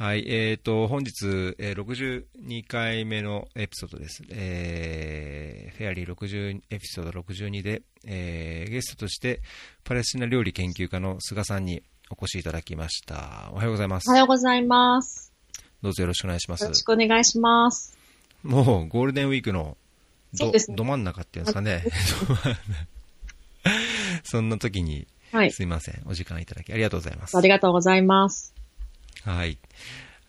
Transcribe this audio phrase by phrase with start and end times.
[0.00, 1.26] はい、えっ、ー、と、本日、
[1.58, 4.22] えー、62回目のエピソードです。
[4.30, 9.42] えー、フェアリー60エピソード62で、えー、ゲストとして、
[9.84, 13.50] パレスチナ料理研究家の菅さんにお越しいただきました。
[13.52, 14.08] おはようございます。
[14.08, 15.34] おはようございます。
[15.82, 16.62] どうぞよろしくお願いします。
[16.62, 17.98] よろしくお願いします。
[18.42, 19.76] もう、ゴールデンウィークの
[20.32, 21.84] ど、ね、ど真ん中っていうんですかね。
[24.24, 26.02] そんな時に、はい、すいません。
[26.06, 27.36] お時間いただきありがとうございます。
[27.36, 28.54] ありがとうございます。
[29.24, 29.58] はい。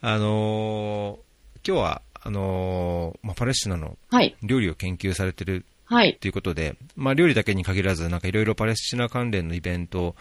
[0.01, 3.97] あのー、今日は、あのー、まあ、パレスチナの
[4.43, 6.17] 料理を研究されてるはい。
[6.21, 10.15] ということで、まあ、料理だけに限らず、なんかいろいろパレスチナ関連のイベント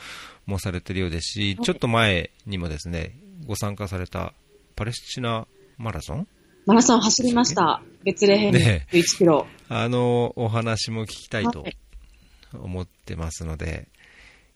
[0.45, 3.17] もされてるようですし、ちょっと前にもですね、
[3.47, 4.33] ご参加された
[4.75, 5.47] パレスチナ
[5.79, 6.27] マラソン
[6.67, 7.83] マラソン走りました。
[8.03, 9.51] 別レヘム1キロ、ね。
[9.69, 11.65] あの、お話も聞きたいと
[12.53, 13.87] 思ってますので、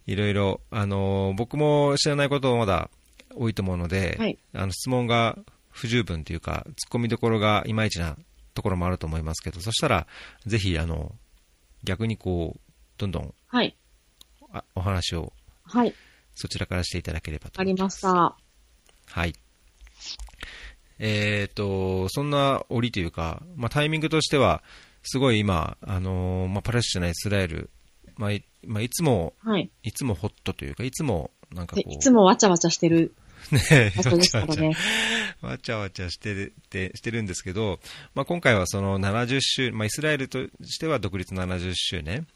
[0.08, 2.90] いろいろ、あの、僕も知らないことまだ
[3.36, 5.38] 多いと思うので、はい、あの質問が
[5.70, 8.16] 不十分というか、突っ込みどころがいまいちな
[8.54, 10.06] ところもあると思いますけど、そしたら、
[10.46, 11.12] ぜひ、あの、
[11.82, 12.60] 逆にこう、
[12.96, 13.76] どんどん、はい。
[14.74, 15.32] お話を、
[15.64, 15.94] はい。
[16.34, 18.06] そちらからしていただければと思います。
[18.06, 18.36] ありまし
[19.08, 19.20] た。
[19.20, 19.34] はい。
[20.98, 24.62] えっ、ー、と、そんな折というか、まあ、タイミングとしては、
[25.02, 27.70] すごい今、あのー、まあ、パレスチナ、イスラエル、
[28.16, 31.92] まあいまあ、いつも、はい、いつもホットというか、いつもなんかこう。
[31.92, 33.12] いつもわちゃわちゃしてる
[33.50, 37.80] ねわちゃわちゃ、わちゃわちゃしてるてしてるんですけど、
[38.14, 42.26] まあ、今回はその70周、まあ、イスラエルとしては独立70周年。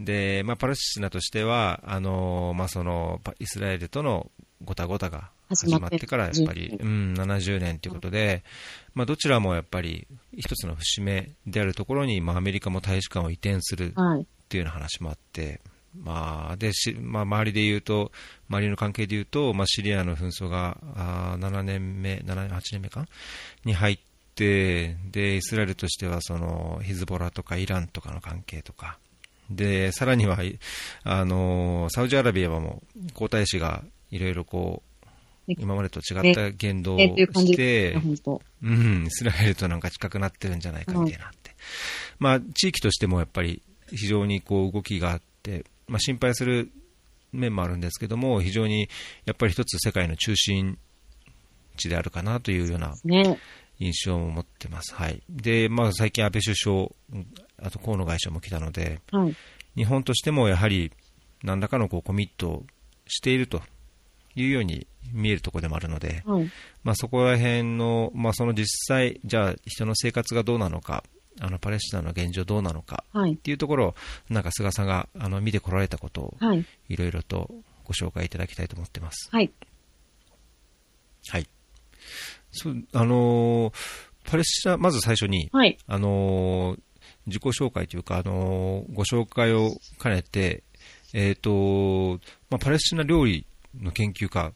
[0.00, 4.30] で、まあ、パレスチナとしては、あのまあ、その、イスラエルとの
[4.64, 8.44] ごたごたが始まってからやっぱり、うん、70年ということで、
[8.94, 10.06] まあ、どちらもやっぱり
[10.36, 13.94] 一つの節目であるところに、まあ、アメリカも大使館を移転するっ
[14.48, 15.60] ていうような話もあって、
[16.02, 18.12] まあ、でし、まあ、周りで言うと、
[18.48, 23.06] 周りの関係で言うと、まあ、シリアの紛争があ7年目、7 8年目か？
[23.64, 23.98] に入っ
[24.34, 28.98] て、で、イスラエルとしては、その、ヒズボラとかイランとかの関係とか、
[29.50, 30.38] で、さらには、
[31.04, 34.88] あの、サウジアラビアはもう、皇太子がいろいろこう、
[35.56, 37.94] 今までと違った言動をして、
[38.62, 41.54] うん、イスラエルとなんか近くなってるんじゃないかみたいなって。
[42.18, 46.70] まあ、地域としてもやっぱり非常にこう動きがあって、まあ、心配する
[47.32, 48.88] 面もあるんですけども、非常に
[49.24, 50.78] やっぱり一つ世界の中心
[51.76, 52.94] 地であるかなというような
[53.78, 54.94] 印象を持ってます。
[54.94, 55.22] はい。
[55.28, 56.88] で、まあ、最近安倍首相、
[57.62, 59.36] あと河野外相も来たので、はい、
[59.76, 60.92] 日本としてもやはり
[61.42, 62.64] 何らかのこうコミット
[63.06, 63.62] していると
[64.34, 66.50] いうように見えるところでもあるので、はい、
[66.82, 71.04] まあ、そこら辺の、まあ、その実際、じゃあ人の生活がどうなのか、
[71.40, 73.94] あのパレスチナの現状どうなのかっていうところを、
[74.28, 76.34] なんか菅さんがあの見てこられたことを、
[76.88, 77.50] いろいろと
[77.84, 79.28] ご紹介いただきたいと思ってます。
[79.30, 79.50] はい。
[81.28, 81.46] はい。
[82.50, 83.72] そう、あのー、
[84.24, 86.80] パレスチナ、まず最初に、はい、あのー、
[87.26, 89.70] 自己紹介というか、あのー、ご紹介を
[90.02, 90.64] 兼ねて、
[91.14, 94.52] えっ、と、まあ、パレスチナ料理の研究家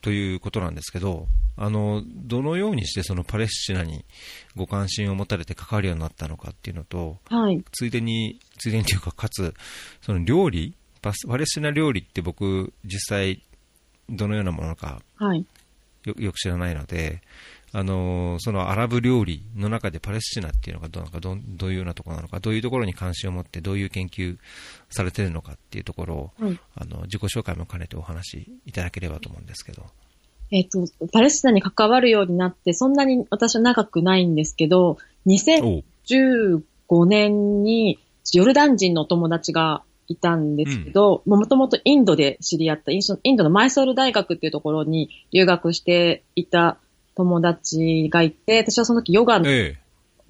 [0.00, 4.04] ということなんですけど、あの、どのようにしてそのパレスチナに
[4.54, 9.54] ご関心を持たれて関わるようになったのかっていうのと、はい、ついでに、ついでにというか、かつ、
[10.00, 13.42] その料理パレスチナ料理って僕、実際、
[14.08, 15.46] どのようなものか、はい、
[16.04, 17.22] よよく知らないので、
[17.76, 24.38] あのそのアラブ料理の中でパレスチナっていうのがどうかどどういうようなところなのか、どういうところに関心を持って、どういう研究
[24.88, 29.82] されてるのかっていうところを、はい、あの自己紹介も兼ねてお話しいただければと思うんですけど。
[30.52, 36.62] えっ、ー、と、パレスチナに関わるようになって、そんなに私は長くないんですけど、2015
[37.04, 37.98] 年に
[38.32, 46.78] ヨルダン人のお友達がいたんですけど、もともとインドで知り合った、インドのマイソール大学っていうところに留学していた
[47.16, 49.46] 友達がいて、私はその時ヨガの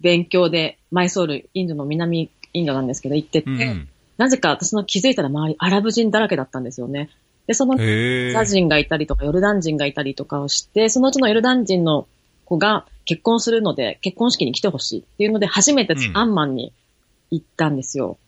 [0.01, 7.11] 勉強で、マイソール、インドの南インドなんですけど行ってて、うん、なぜか私の気づいたら周りアラブ人だらけだったんですよね。
[7.47, 12.09] で、その、ザ人がいたりとか、ヨルダン人がいたりとかをして、そのうちのヨルダン人の
[12.45, 16.73] 子が結婚するので、結婚式に来てほしいっていうので、初めてアンマンに
[17.31, 18.19] 行ったんですよ。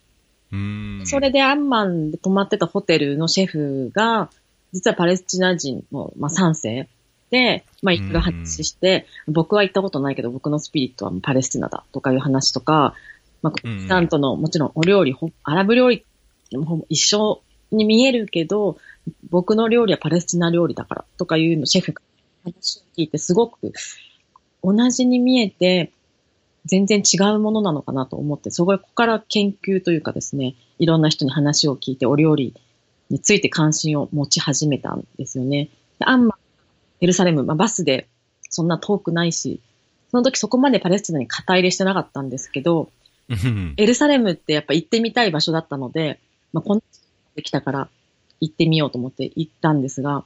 [0.52, 4.30] うん、それでアンマンで泊まってたホテルのシェフが、
[4.72, 6.88] 実はパレスチナ人の、まあ、3世
[7.30, 12.94] で、まあ、いろいろ話して、僕は行ったことないけど、僕のスピリットはパレスチナだとかいう話とか、
[13.42, 15.14] まあ、スタントの、もちろんお料理、
[15.44, 16.04] アラブ料理
[16.52, 18.78] も一緒に見えるけど、
[19.30, 22.02] 僕の料理はパレスチナ料理だからとかいうのシェフが
[22.44, 23.72] 話を聞いてすごく
[24.62, 25.92] 同じに見えて
[26.66, 32.54] 全然違うものなのかなと思って、そこから研究というかですね、いろんな人に話を聞いてお料理
[33.10, 35.70] について関心を持ち始めたんですよね。
[36.00, 36.37] あんま
[37.00, 38.08] エルサレム、まあ、バスで
[38.50, 39.60] そんな遠くないし、
[40.10, 42.90] その時そこまでパレスチナに肩入れしてなかったんですけど、
[43.76, 46.18] エルサレムってやっぱ行ってみたい場所だったので、
[46.52, 46.82] まあ、こんな
[47.36, 47.88] できたから
[48.40, 50.24] 行ってみようと思って行ったんですが、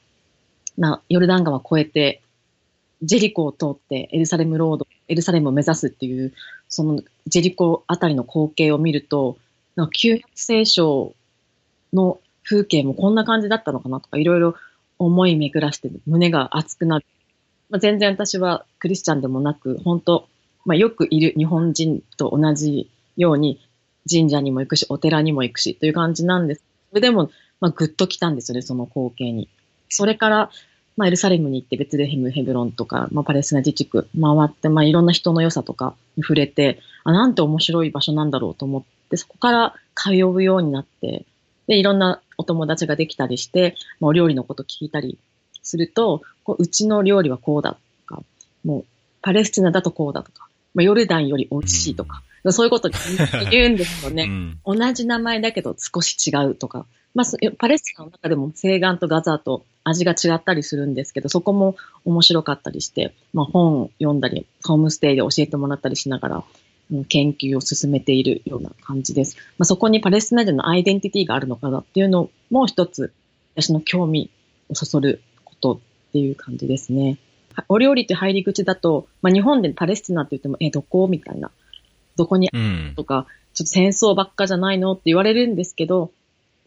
[0.79, 2.23] まあ、ヨルダン川越えて、
[3.03, 6.33] ジェリコを通ってエルサレムロード、エルサレムを目指すっていう、
[6.69, 9.37] そのジェリコあたりの光景を見ると、
[9.75, 11.15] なんか旧約聖書
[11.93, 14.55] の風景もこんな感じだったのかなとか、いろいろ
[15.07, 17.07] 思い巡らして胸が熱くなる。
[17.71, 20.29] まあ、全然私はクリスチャンでもなく、本当
[20.65, 23.61] まあ、よくいる日本人と同じように
[24.11, 26.65] 神社にも行くし、お寺にも行くしという感じなんです。
[26.91, 29.49] それでも、まあ、ぐっと来たんですよね、その光景に。
[29.89, 30.51] それから、
[30.97, 41.25] まあ、エルサレムに行ってベツレヘム、ヘブロンとか、まあ、パレスチナ自治区回って、まあ、いろんな人の良さとかに触れて、あ、なんて面白い場所なんだろうと思って、そこから通うようになって、
[41.67, 45.19] で、いろんなお友達ができたりして、まあ、お料理のこと聞いたり
[45.63, 47.75] すると、こううちの料理はこうだ
[48.07, 48.23] とか、
[48.65, 48.85] もう、
[49.23, 52.91] パレスチナだとこうだとか、まあ、ヨルダンより美味しいとか、うん、そういうこと
[53.51, 54.25] 言うんですよね、
[54.67, 56.87] うん、同じ名前だけど少し違うとか。
[57.15, 57.27] まあ、
[57.59, 61.77] パレスチナの中でも西岸とガザと味が違ったりするんですけど、そこも
[62.07, 66.45] 面白かったりして、まあ、本読んだり、ホームステイで教えてもらったりしながら、
[67.09, 69.37] 研究を進めているような感じです。
[69.59, 73.13] まあ、そこにパレスチナ人のアイデンティティがあるのかなっていうのも一つ、
[73.57, 74.31] 私の興味
[74.69, 75.79] をそそることっ
[76.13, 77.19] ていう感じですね。
[77.69, 81.51] お料理って入り口だと、まあ、日本でパレスチナって言っても、え、どこみたいな。
[82.17, 83.25] どこにあるとか、うん、
[83.55, 86.13] ちょっと戦争ばっかじゃないのって言われるんですけど、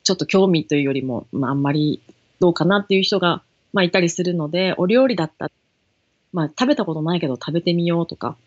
[0.04, 2.02] ちょっと興味というよりも、まあ、あんまり
[2.40, 5.52] どうかなっていう人が、まあ、いたりするので、お料理だったら、
[6.32, 8.38] まあ、食べたことないけど食べてみようとか、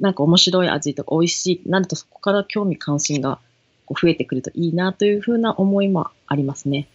[0.00, 3.38] なんか面白い味とか美味しいなるとそこから興味関心が
[3.88, 6.88] 増えてくるといいなというふうな思いもありますね。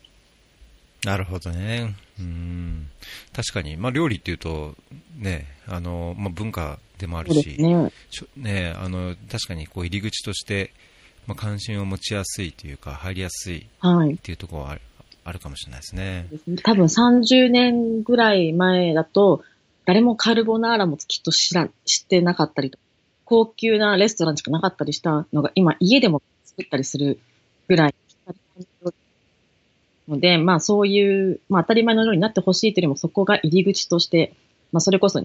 [1.06, 1.96] なるほどね。
[2.20, 2.88] うん。
[3.34, 4.76] 確かに、まあ料理っていうと、
[5.18, 7.92] ね、あの、まあ文化でもあるし、ね
[8.36, 10.74] ね、あの、確かにこう入り口として、
[11.26, 14.82] まあ関心を持ちやすいというか、入りやすいっていうところはある,、
[15.24, 16.28] あるかもしれないですね。
[16.64, 19.44] 多分30年ぐらい前だと、
[19.86, 22.78] 誰もカルボナーラもきっと知ら、知ってなかったりと
[23.30, 27.20] 高級なレストランしかなかったりしたのが、今家でも作ったりする
[27.68, 27.96] ぐらい
[30.08, 34.34] ので、まあそういう、まあ当たり前のようになってほしいというよりも、そこが入り口として、
[34.72, 35.24] まあそれこそ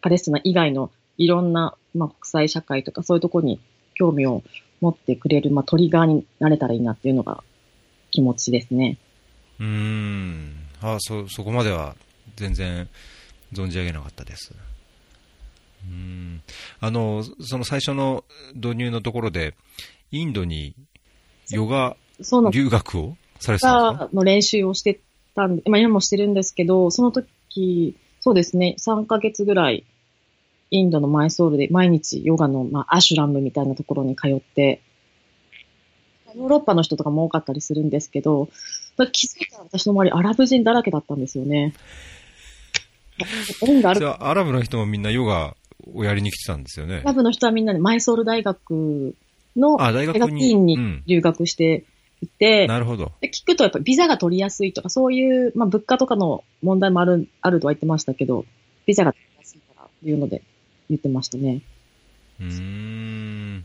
[0.00, 3.60] パレスチナ以外のいろんな、まあ国際社会とかそういうところに
[3.92, 4.42] 興味を
[4.80, 7.44] 持ってくれる、まあトリガーになれたらいいなっていうのが
[8.10, 8.96] 気持ちですね。
[9.60, 10.54] うん。
[10.80, 11.96] あそ、そこまでは
[12.36, 12.88] 全然
[13.52, 14.54] 存じ上げなかったです。
[15.84, 16.42] うん。
[16.80, 18.24] あのその最初の
[18.54, 19.54] 導入のところで、
[20.10, 20.74] インドに
[21.50, 21.96] ヨガ
[22.52, 24.10] 留学をされてたんですか？
[24.12, 25.00] の練習をして
[25.34, 29.84] たんで、まあ、今もしてるんですけど、その時、そうですね、3ヶ月ぐらい、
[30.70, 34.80] インドのマイソールで毎日ヨガの、まあ、アシュラムみたいなところに通って、
[36.34, 38.48] ヨーロッパの人とかも多かったりするんですけど、
[39.12, 41.74] 気づいたら私の周りアラブ人だらけだったんですよね。
[44.20, 45.56] アラブの人もみんなヨガ
[45.94, 47.02] をやりに来てたんですよね。
[47.04, 49.14] ラブの人はみんなでマイソール大学
[49.56, 51.84] の大学院に留学して
[52.20, 53.12] いて、うん、なるほど。
[53.22, 58.44] 聞くとやっぱビザが取りやすいとか、そういう、まあ物価とかの問題もある、あるとは言ってましたけど、
[58.86, 60.42] ビザが取りやすいからいうので
[60.88, 61.62] 言ってましたね。
[62.40, 63.64] うん。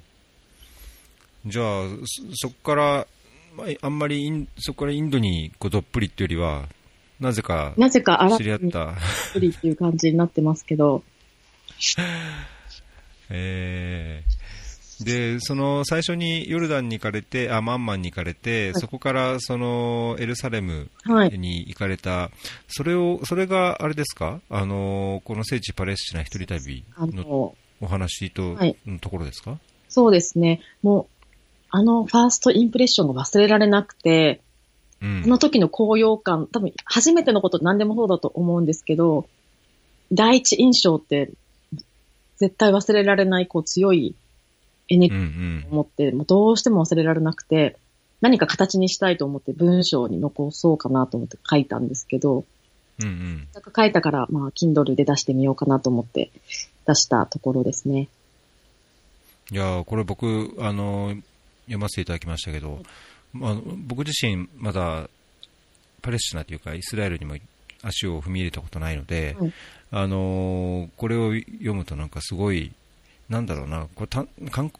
[1.45, 1.85] じゃあ、
[2.33, 3.07] そこから、
[3.55, 6.67] まあ、あんまりインそこからインドにこうどっぷりっていうよりは、
[7.19, 8.85] なぜか、なぜか知り合った。
[8.85, 8.95] どっ
[9.33, 11.03] ぷりっていう感じになってますけど、
[13.29, 20.89] えー、で、その最初にヨルダンに行かれて、あ、マンマンに行かれて、はい、そこからそのエルサレム
[21.33, 22.31] に行かれた、はい、
[22.67, 24.39] それを、それがあれですか？
[24.49, 29.59] あの、この聖地パレスチナ一人旅のお話と、はい、のところですか？
[29.89, 30.61] そうですね。
[30.81, 31.25] もう、
[31.69, 34.41] あのファーストインプレッションが忘れられなくて、
[35.01, 39.27] うん、あの時の高揚感、多分初めてのこと何でもそうだと思うんですけど、
[40.11, 41.31] 第一印象って
[42.37, 44.15] 絶対忘れられない、こう、強い
[44.89, 47.77] エネルギーを持って、うんうん、もうどうしても忘れられなくて、
[48.21, 52.45] 何か形にしたいと思って文章に残そうかなと思って書いたんですけど、
[52.99, 56.31] うんうん、書いたから、まあ、Kindle で出してみようかなと思って
[56.87, 58.09] 出したところですね。
[59.51, 61.15] いやこれ僕、あの、
[61.65, 62.81] 読ませていただきましたけど、
[63.33, 63.55] まあ、
[63.87, 65.09] 僕自身、まだ、
[66.01, 67.35] パレスチナというか、イスラエルにも
[67.81, 69.53] 足を踏み入れたことないので、はい、
[69.91, 72.71] あのー、これを読むとなんかすごい、
[73.29, 74.27] なんだろうな、これ単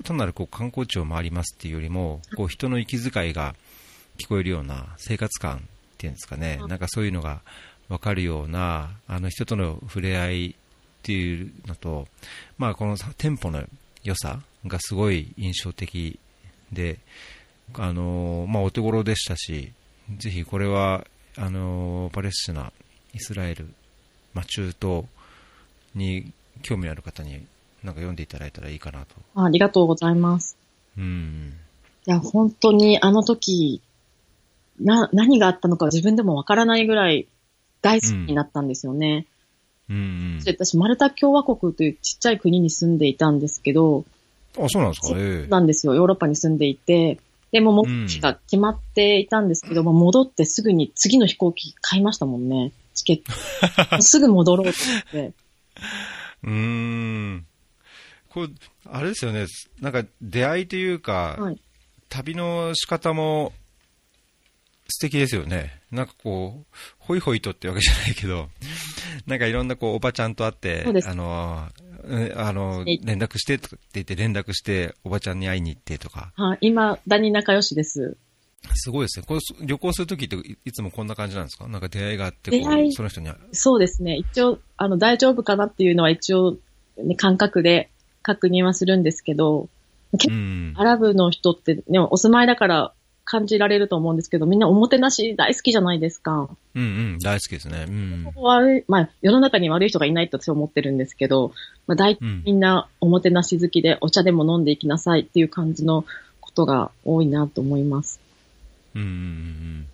[0.03, 3.55] 単なるこう観光地を回りますっていうよりも、こう人の息遣いが
[4.17, 5.59] 聞こえるような生活感っ
[5.97, 7.41] ていうんですかね、なんかそういうのが
[7.89, 10.53] わかるような、あの人との触れ合いっ
[11.03, 12.07] ていうのと、
[12.57, 13.63] まあ、このテンポの
[14.03, 16.19] 良さがすごい印象的
[16.71, 16.99] で、
[17.75, 19.71] あのまあ、お手頃でしたし、
[20.17, 21.05] ぜひこれは
[21.37, 22.71] あのパレスチナ、
[23.13, 23.73] イスラエル、
[24.37, 25.03] まあ、中東
[25.95, 27.31] に興味ある方に
[27.83, 29.15] なんか読んでいただいたらいいかなと。
[29.43, 30.55] ありがとうございます。
[30.95, 31.53] うん。
[32.05, 33.81] いや、本当にあの時、
[34.79, 37.27] な、何があったのか自分でもわからないぐらい
[37.81, 39.25] 大好きになったんですよね。
[39.89, 39.95] うん。
[39.95, 44.05] うん、私、マルタ共和国というちっちゃい国に住んでいたんですけど、
[44.59, 45.17] あ、そうなんですか？
[45.17, 45.47] ね。
[45.47, 45.95] なんですよ。
[45.95, 47.19] ヨーロッパに住んでいて、
[47.51, 52.71] でも、目的が決まっていたんですけども、うん、戻ってすぐに次の飛行機買いましたもんね。
[52.97, 54.01] チケット。
[54.01, 54.79] すぐ戻ろうって
[55.13, 55.37] 言って。
[56.43, 57.45] うーん。
[58.29, 58.49] こう、
[58.85, 59.45] あれですよね。
[59.81, 61.61] なんか出会いというか、はい、
[62.09, 63.53] 旅の仕方も
[64.89, 65.81] 素敵ですよね。
[65.91, 68.49] なんかこう、ホイホイとってわけじゃないけど、
[69.25, 71.69] なんかいろんなこう、おばちゃんと会って、あの、
[72.35, 76.31] あの、連絡してとかって言って連絡して、おばちゃんに会いに行ってとか。
[76.35, 78.17] はい、今、だに仲良しです。
[78.73, 79.25] すごいですね。
[79.27, 80.35] これ旅行するときって
[80.65, 81.67] いつもこんな感じなんですか？
[81.67, 82.51] なんか出会いがあって、
[82.91, 84.15] その人にそうですね。
[84.15, 86.57] 一応、あの、大丈夫かなっていうのは一応、
[86.97, 87.89] ね、感覚で
[88.23, 89.69] 確認はするんですけど、
[90.13, 92.93] うん、アラブの人って、ね、お住まいだから
[93.25, 96.49] 感じられると思うんですけど、みんなおもてなし大好きじゃないですか。
[96.75, 96.85] うんう
[97.15, 97.85] ん、大好きですね。
[97.87, 101.51] うん、悪い、まあ、世の中に悪い人がいないと私は思ってるんですけど、
[101.87, 106.05] まあ、大、みんなおもてなし好きで、お茶でも飲んでいきなさいっていう感じの
[106.39, 108.19] ことが多いなと思います。
[109.01, 109.87] うんうんうん。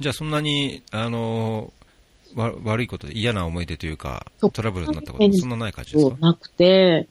[0.00, 1.72] じゃあそんなに、あの
[2.34, 6.16] わ、悪いことで嫌な思い出というか、トラブルになったことそんなない感じですか？
[6.20, 7.08] なくて、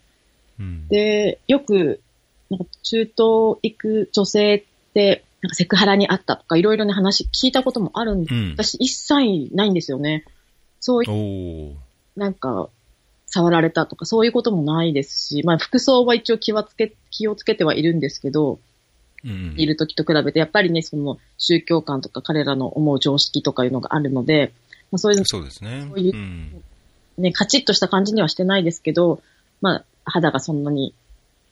[0.59, 2.01] うん、で、よく、
[2.49, 10.25] なんか中東行く女性、なんかセクハラにあったとかいろいろな話聞いたこともあるんで、うん、私一切ないんですよね。
[10.79, 11.75] そういう、
[12.19, 12.69] なんか、
[13.25, 18.59] 触られたとかそういうこともないですし、まあ服装は一応気はつけ、気をつけてはいるんですけど、うん、
[19.23, 24.53] いる時と比べて、やっぱりね、その宗教観とか彼らの思う常識とかいうのがあるので、
[24.91, 25.85] まあそういう、そうですね。
[25.89, 26.63] そういう、うん、
[27.17, 29.21] ね、カチッとした感じにはしてないですけど、
[29.61, 30.93] まあ肌がそんなに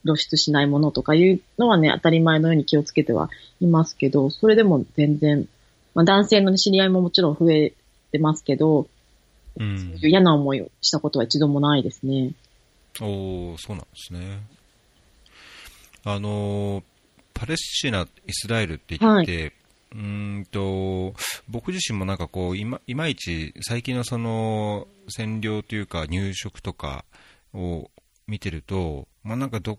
[0.04, 5.48] 露出しないものとかいうのはね、当たり前のように気をつけてはいますけど、それでも全然、
[5.94, 7.72] まあ男性の知り合いももちろん増え
[8.10, 8.86] てますけど、
[9.58, 12.32] うん、そういう嫌な思いをしたことは一度もないですね。
[13.00, 14.40] おそうなんですね。
[16.04, 16.82] あの、
[17.34, 19.52] パレスチナ、イスラエルって言って、はい、
[19.94, 21.14] うんと
[21.48, 27.04] 僕自身もなんかこういまいまいち最近のその占領というか入植とか
[27.52, 27.90] を
[28.26, 29.78] 見てると、まあ、なんかど、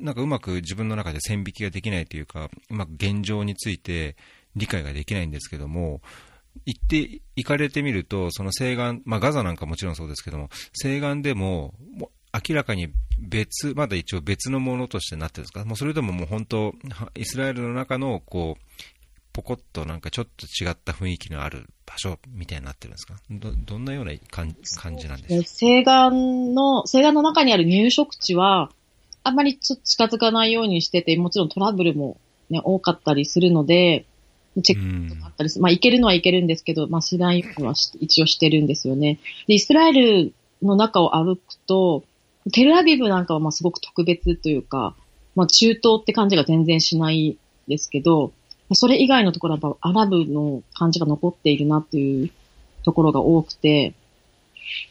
[0.00, 4.16] なんかうまく自分の中で線引きができないというか、うまく現状について
[4.56, 6.00] 理解ができないんですけども、
[6.66, 15.64] 行って、行かれてみると、その西岸、まあ、ガザなんかもちろんそうですけども、西岸でも、も明らかに別、まだ一応別のものとしてなってるんですか？
[15.64, 16.74] もうそれでももう本当、
[17.16, 18.62] イスラエルの中の、こう、
[19.32, 23.14] ポコッとなんかちょっと違った雰囲気のある場所みたいになってるんですか？
[23.30, 25.42] ど、どんなような感じなんですか？
[25.42, 28.70] 西岸の、西岸の中にある入植地は、
[29.24, 32.18] あんまりちょっと近づかないようにしてて、もちろんトラブルも
[32.50, 34.06] ね、多かったりするので、
[34.62, 35.62] チェックとかあったりする。
[35.62, 39.20] まあ、行けるのは行けるんですけど、まあ、しないようには一応してるんですよね。
[39.46, 40.32] で、イスラエル
[40.62, 42.04] の中を歩くと、
[42.52, 44.94] テルアビブなんかはまあすごく特別というか、
[45.34, 48.32] まあ中東って感じが全然しないですけど、
[48.74, 52.30] それ以外のところはアラブの感じが残っているなっていう
[52.84, 53.94] ところが多くて、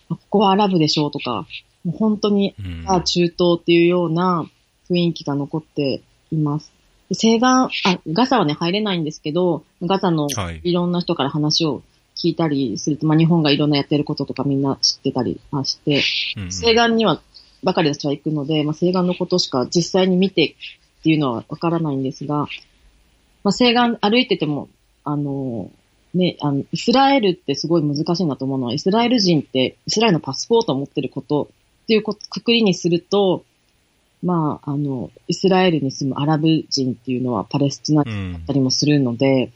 [0.10, 1.46] ここはアラブでしょうとか、
[1.84, 4.50] もう本当に、あ中東っていうような
[4.90, 6.72] 雰囲気が残っています。
[7.10, 7.70] 西岸、あ、
[8.12, 10.28] ガザはね、入れないんですけど、ガザの
[10.64, 10.74] い。
[10.74, 11.82] ろんな人から話を
[12.16, 16.02] 聞いたりすると、はい、まあ日本がいろんなやってることとかみんな知ってたりして、
[16.36, 17.22] うん、西岸には
[17.64, 20.56] ばかり私は行くので、まあ西岸のことしか実際に見て
[21.00, 22.48] っていうのはわからないんですが、
[23.44, 24.70] まあ、西岸歩いてても、
[25.04, 25.72] あの、
[26.14, 31.50] ね、あの、イスラエルってすごい難しいなと思うのは、イスラエル人ってイスラエルのパスポートを持ってること
[31.84, 33.46] っていうくくりにすると、
[34.24, 39.52] まあ、あの、イスラエルに住むアラブ人っていうのはパレスチナ人だったりもするので、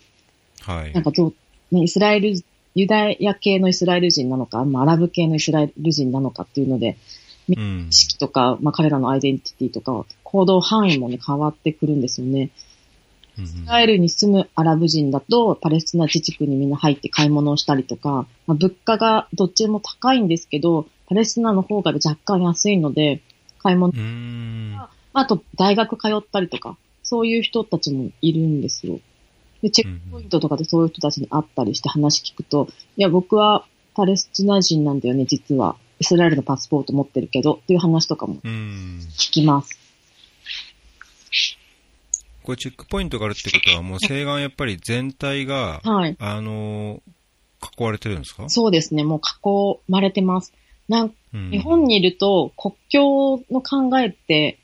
[0.67, 0.93] うん、はい。
[0.93, 1.35] なんか今日、
[1.75, 2.33] ね、イスラエル、
[2.75, 6.97] ユダヤ系のイスラエル人なのか、まあ、アラブ系のイスラエル人なのかっていうので、
[7.47, 12.51] 意識とか、まあ、彼らのアイデンティティとか、行動範囲もね、変わってくるんですよね。
[13.37, 23.21] イスラエルに住むアラブ人だと、パレスチナ自治区にみんな入って買い物をしたりとか、まあ、物価がどっちも高いんですけど、パレスチナの方が若干安いので、
[23.59, 23.93] 買い物
[25.13, 28.99] あと大学通ったりとか、そういう人たちもいるんですよ。
[29.61, 32.67] で、チェックポイントとかでそういう人たちに会ったりして話聞くと、
[32.97, 35.75] いや、僕はパレスチナ人なんだよね、実は。
[36.01, 39.77] イスラエルのパスポート持ってるけど、っていう話とかも聞きます。
[42.41, 47.03] これチェックポイントがあるってことは、もう西岸やっぱり全体が、はい、あの、
[47.77, 48.49] 囲われてるんですか？
[48.49, 50.51] そうですね、もう囲まれてます。
[50.89, 51.13] なん。
[51.31, 54.57] 日本にいると国境の考えって、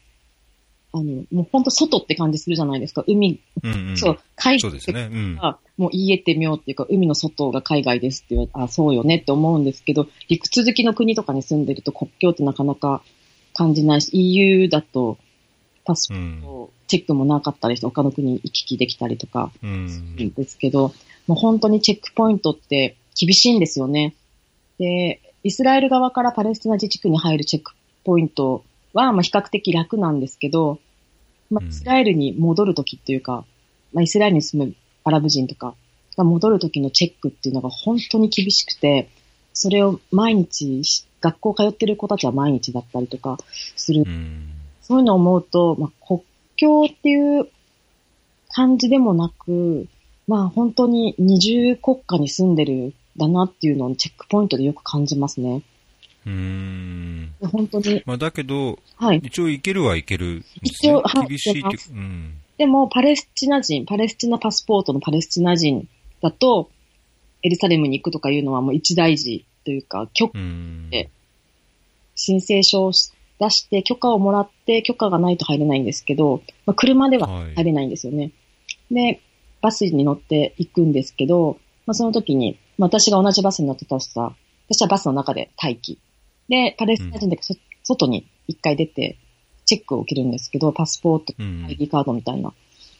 [0.98, 3.04] あの、もう本当外って感じするじゃないですか。
[3.08, 5.36] 海、うんうん、そう、海外ですね、うん、
[5.77, 13.01] もう言えてみようっていうか、海の外が海外ですって言われあ、そうよねって思うんですけど、陸続きの国とかに住んでると国境ってなかなか
[13.54, 15.18] 感じないし、EU だと
[15.86, 20.94] パスポートチェックもなかったりして、他の国行き来できたりとかするんですけど、
[21.27, 24.16] もう本当にチェックポイントって厳しいんですよね。
[24.80, 27.74] で、イスラエル側からパレスチナ自治区に入るチェック
[28.04, 28.63] ポイント
[28.94, 30.80] は、まあ比較的楽なんですけど、
[31.50, 33.46] まあ、イスラエルに戻るときっていうか、
[33.94, 34.74] まあ、イスラエルに住む
[35.04, 35.75] アラブ人とか
[36.18, 39.10] が戻るときのチェックっていうのが本当に厳しくて、
[39.54, 40.84] それを毎日、
[41.20, 43.38] 学校通ってる子たちは毎日だったりとか
[43.75, 44.01] する。
[44.01, 44.06] う
[44.82, 46.22] そういうのを思うと、まあ、国
[46.56, 47.50] 境っていう
[48.50, 49.88] 感じでもなく、
[50.27, 55.62] まあ本当に二重国家に住んでるだなっていうのをチェックポイントでよく感じますね。
[56.27, 57.31] うん。
[57.41, 58.03] 本当に。
[58.05, 59.22] まあだけど、はい。
[59.24, 61.27] 一応行けるはいける、ね、一応、はい。
[61.27, 62.34] 厳しいって、うん。
[62.57, 65.88] でも、パレスチナ人、パレスチナパスポートのパレスチナ人
[66.22, 66.69] だと、
[67.43, 70.38] エルサレムに行くとかいうのはもう一大事というか、許可
[70.89, 71.10] で、
[72.15, 78.24] 申請書を出して許可をもらって許可がないと入れないんですけど、まあ、車では入れないんですよね。
[78.24, 78.29] は
[78.91, 79.22] い、で、
[79.62, 84.34] バスに乗って行くんですけど、まあ、その時に、まあ、私が同じバスに乗ってたさ、
[84.69, 86.00] 私はバスの中で待機。
[86.50, 89.18] で、パレスチナ人だけ、うん、外に一回出て、
[89.66, 92.54] チェックを受けるんですけど、パスポート、ID カードみたいな。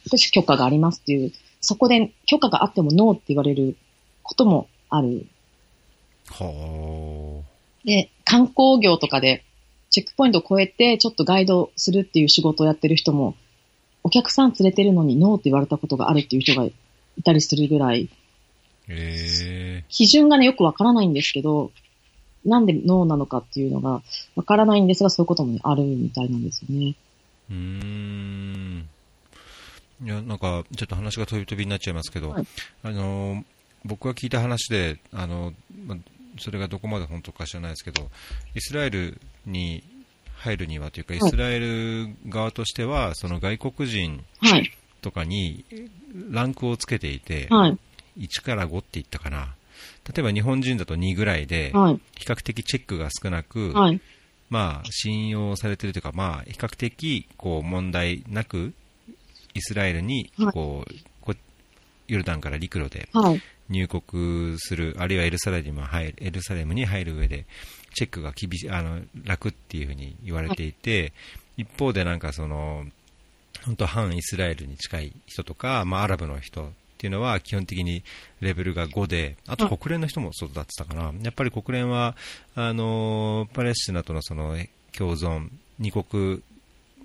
[0.06, 3.76] 私許可がありますっていう、そこで許可があってもノーって言われる
[4.22, 5.26] こともある。
[6.26, 7.86] はあ。
[7.86, 9.44] で、観光業とかで
[9.90, 13.34] チェックポイントを超えてちょっとガイドするっていう仕事をやってる人も、
[14.02, 16.72] お客さん連れてるのにノーって言われたことがあるっていう人がい
[17.24, 18.08] たりするぐらい、
[18.88, 21.72] え基準がね、よくわからないんですけど、
[22.44, 24.02] なんでノーなのかっていうのが
[24.36, 26.94] わからないんですが、そういうことも、ね、あるみたいなんですよね。
[27.50, 28.88] うーん。
[30.04, 32.46] いや、なんか、ちょっと話が飛び飛びになっちゃいますけど、はい、
[32.84, 33.44] あの、
[33.84, 35.52] 僕が聞いた話で、あの、
[36.38, 38.08] それがどこまで本当か知らないですけど、
[38.54, 39.82] イスラエルに
[40.36, 44.24] 入るにはというか、イスラエル側としては、その外国人
[45.00, 45.64] とかに
[46.30, 47.78] ランクをつけていて、はい、
[48.18, 49.54] 1から5って言ったかな。
[50.06, 51.70] 例えば日本人だと2ぐらいで、
[52.16, 54.00] 比較的チェックが少なく、はい、
[54.50, 58.72] まあ、信用されてるというか、まあ、比較的、こう、問題なく、
[59.54, 61.34] イスラエルに、こう、こ
[62.06, 63.08] ヨルダンから陸路で
[63.68, 67.46] 入国する、あるいはエルサレムに入るエルサレムに入る上で、
[67.94, 71.12] チェックが厳しい、あの、楽っていうふうに言われていて、
[71.56, 72.86] 一方でなんかその、
[73.64, 78.02] 本当反イスラエルに近い人とか、まあ、アラブの人っていうのは基本的に
[78.40, 81.12] レベルが5で、あと国連の人もそうだってたかな。
[81.22, 82.16] やっぱり国連は、
[82.56, 84.56] あの、パレスチナとのその
[84.90, 86.42] 共存、二国、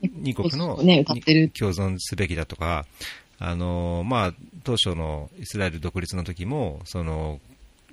[0.01, 2.87] 二国の、ね、共存すべきだとか、
[3.37, 7.39] あの、まあ、当初のイスラエル独立の時も、その、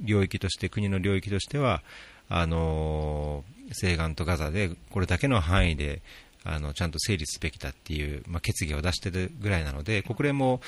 [0.00, 1.82] 領域として、国の領域としては、
[2.30, 6.00] あの、西岸とガザで、これだけの範囲で、
[6.44, 10.62] あの、ちゃんと整理すべきだっていう、まあ、決議を出してるぐらいなので、国連も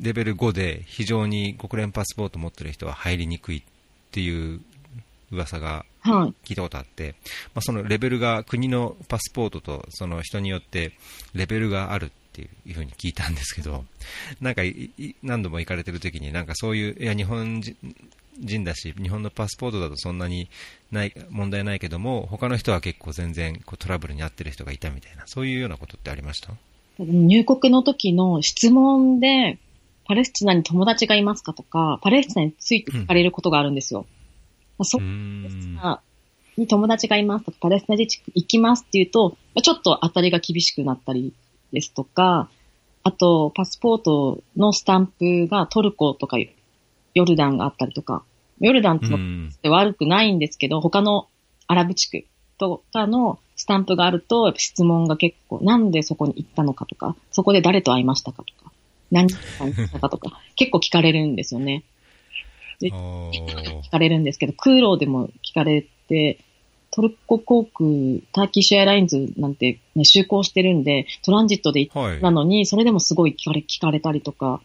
[0.00, 3.62] レベル5で非常に国連パスポートを持ってる人は入りにくいっ
[4.10, 4.60] ていう
[5.30, 7.18] 噂が聞いたことあって、はい、ま
[7.56, 10.92] あ、そのレベルが国のパスポートとその人によって
[11.34, 13.84] レベルがあるっていうふうに聞いたんですけど、
[14.40, 14.62] なんか
[15.22, 17.62] 何度も行かれてる時になんかそういう、いや日本
[18.40, 20.48] 人だし、日本のパスポートだとそんなに
[20.90, 26.54] ない問題ないけども、他の人は結構全然こうトラブルに遭ってる人がいたみたいな、そういうようなことってありました？
[26.98, 29.58] 入国の時の質問で、
[30.12, 34.04] パレスチナに友達がいますかとか、パレスチナについて聞かれることがあるんですよ。
[34.78, 36.02] うん、そパレスチナ
[36.58, 41.32] に友達がいますとか、パレスチナ自治区行きますっていうと、ちょっと当たりが厳しくなったり
[41.72, 42.50] ですとか、
[43.04, 46.36] あと、パスポートのスタンプがトルコとか
[47.14, 48.22] ヨルダンがあったりとか、
[48.60, 51.26] ヨルダンって悪くないんですけど、他の
[51.68, 52.26] アラブ地区
[52.58, 58.71] とかのスタンプがあると、質問が結構、なんでそこに行ったのかとか、そこで誰と会いましたかとか、
[59.12, 61.84] 何時間したかとか、結構聞かれるんですよね。
[62.80, 66.38] で、聞かれるんですけど、空路でも聞かれて、
[66.90, 67.88] トルコ航空、
[68.32, 74.60] ターキッシュエアラインズなんて、ね、就航してるんで、トランジットで行ったのに、はい、それでもすごい聞かれ、聞かれたりとか、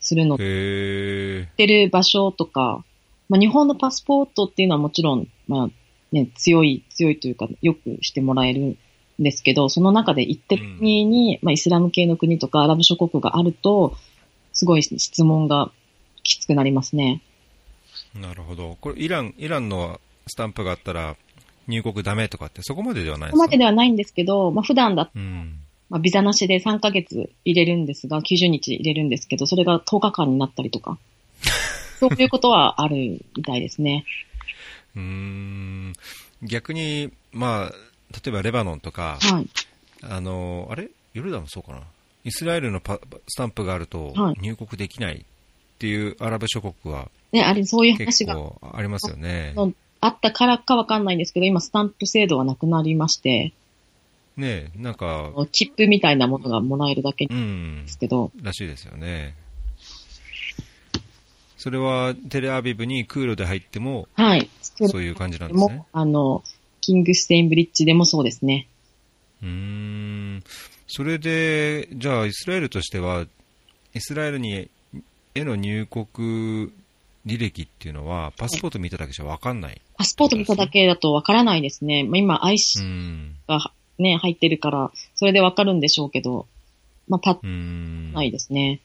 [0.00, 0.36] するの。
[0.36, 2.84] で、へ行ってる場所とか、
[3.28, 5.68] まあ、日本のパスポートっていうのはもちろん、まあ、
[6.10, 8.78] ね、強い、強いというか、よくしてもらえるん
[9.20, 13.96] ですけど、その中で行ってる国に、まあ、イスラム系の国とかアラブ諸国があると、
[14.52, 15.70] すごい質問が
[16.22, 17.22] きつくなりますね。
[18.14, 18.76] なるほど。
[18.80, 21.16] これ、イラン、イランのスタンプがあったら、
[21.68, 23.36] 入国ダメとかって、そこまでではないですか？
[23.36, 25.60] そこまでではないんですけど、まあ、普段だうん。
[25.88, 30.98] まあ、ビザなしで3ヶ月入れるんですが、90日入れるんですけど、それが10日間になったりとか。
[32.00, 32.96] そういうことはある
[33.36, 34.04] みたいですね。
[34.96, 35.92] うーん。
[36.42, 37.74] 逆に、まあ、
[38.12, 39.48] 例えばレバノンとか、はい。
[40.02, 40.90] あの、あれ？
[41.14, 41.82] ヨルダンもそうかな？
[42.24, 45.24] イスラエルのパスタンプがあるとはい入国できないっ
[45.78, 49.52] ていうアラブ諸国はね、あれ、そういう結話が構ありますよね。
[49.56, 53.52] のあったからかわかんないんですけど、今スタンプ制度はなくなりまして、
[54.36, 57.34] ねなんか、チップみたいなものがもらえるだけで、
[57.86, 59.34] すけど、らしいですよね。
[61.58, 64.48] それはテレアビブに空路で入っても、はい。
[64.62, 66.42] そういう感じなんですねも。、あの、
[66.80, 68.66] キングステインブリッジでもそうですね。
[69.42, 70.42] うーん。
[70.86, 73.26] それで、じゃあイスラエルとしては、
[73.94, 74.68] イスラエルに、
[75.34, 76.72] への入国
[77.26, 79.80] 履歴っていうのは、パスポート見ただけじゃわかんない。
[79.96, 82.04] パスポート見ただけだとわからないですね。
[82.04, 83.36] まあ、今う IC ん。
[83.46, 86.46] がね、入ってるから、それでわかるんでしょうけど、
[87.08, 88.12] まあ、パッ。
[88.12, 88.80] ないですね。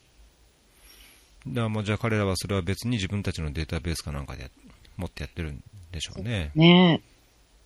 [1.48, 4.50] だからもうじゃあ彼らはそれは別に自分たちのデータベースかなんかで
[4.98, 6.52] 持ってやってるんでしょうね。
[6.56, 7.02] うー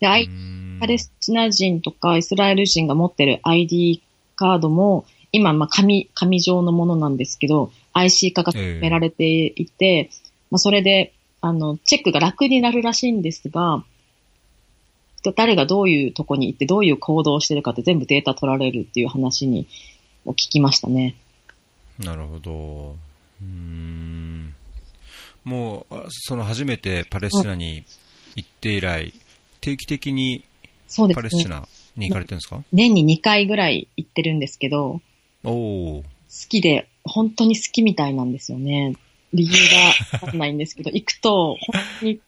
[0.07, 4.01] んパレスチナ人とかイスラエル人が持ってる ID
[4.35, 10.09] カードも、今、まあ、紙、紙状のものなんですけど、IC 化が決められていて、
[10.49, 13.83] まあ、それで、あの、チェックが楽になるらしいんですが、
[15.35, 19.67] 誰がどういうとこに行ってどういう行動をしてるかって全部データ取られるっていう話に、
[20.25, 21.15] を聞きましたね。
[21.99, 22.95] なるほど。
[23.41, 24.55] うーん。
[25.43, 27.83] もう、あその初めてパレスチナに
[28.35, 29.13] 行って以来、
[29.61, 30.43] 定期的に
[30.87, 31.21] そうですね。
[31.21, 32.63] パレスチナに行かれてるんですか？
[32.73, 35.01] 年に2回ぐらい行ってるんですけど。
[35.43, 36.03] 好
[36.49, 38.95] きで、本当に好きみたいなんですよね。
[39.33, 42.19] 理由がわかんないんですけど、 行くと、本当に、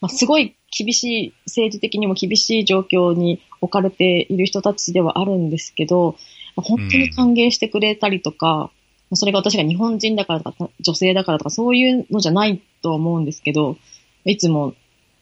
[0.00, 6.16] まあ、すごい厳しい、政治的にも厳しい状況に置かれている人たちではあるんですけど、
[6.56, 8.70] まあ本当に歓迎してくれたりとか、
[9.10, 13.76] まあそれが私が日本人だからとか、女性だからとか、そういうのじゃないとは思うんですけど、
[14.24, 14.74] いつも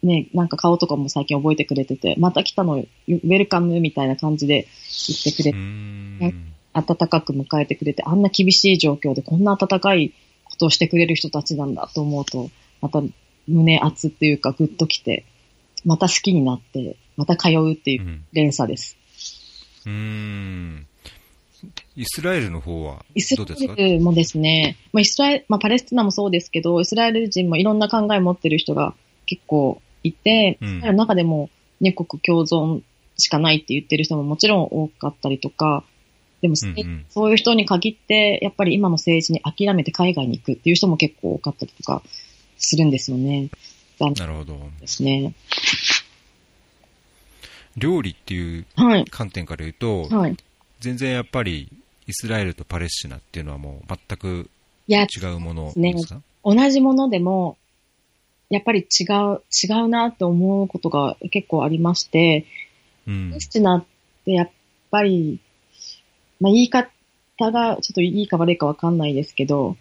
[0.06, 4.66] ね、なんか顔とかも最近覚えてくれてて、また来たの、ウェルカムみたいな感じで
[5.08, 6.52] 言ってくれうーん。
[6.72, 10.12] 温かく迎えてくれて、あんな厳しい状況でこんな温かい
[10.44, 13.02] ことをしてくれる人たちなんだと思うと、また
[13.48, 15.24] 胸熱っていうかグッときて、
[15.84, 18.96] また好きになって、また通うっていううん連鎖です。
[19.86, 20.86] うーん。
[21.96, 23.74] イスラエルの方はイスラどうですか？
[23.78, 32.82] エルもですね、まあ、イスラエル、まあ、パレスチナもそうですけど、イスラエル人もいろんな考えを持ってる人が結構いて、うん中でも二国共存
[33.18, 35.84] しかないって言ってる人ももちろん多かったりとか、
[36.42, 42.02] でも、うんうんそういう人に限って、やっぱり今の政治に諦めて海外に行くっていう人も結構多かったりとか
[42.58, 43.48] するんですよね。
[43.98, 44.58] なるほど。
[44.80, 45.32] ですね。
[47.76, 49.04] 料理っていうはい。
[49.06, 50.36] 観点から言うと、はい。
[50.80, 51.68] 全然やっぱり
[52.06, 54.50] イスラエルとパレスチナっていうのはもう全く
[54.88, 57.56] 違うものねですか、同じものでも、
[58.48, 59.04] やっぱり違
[59.34, 62.46] う、違うなって思うことが結構ありまして、
[63.06, 63.30] うん。
[63.30, 63.84] パレスチナっ
[64.24, 64.50] てやっ
[64.90, 65.40] ぱり、
[66.40, 66.88] まあ言い方
[67.38, 69.76] がちょっといいか悪いかわかんないですけど、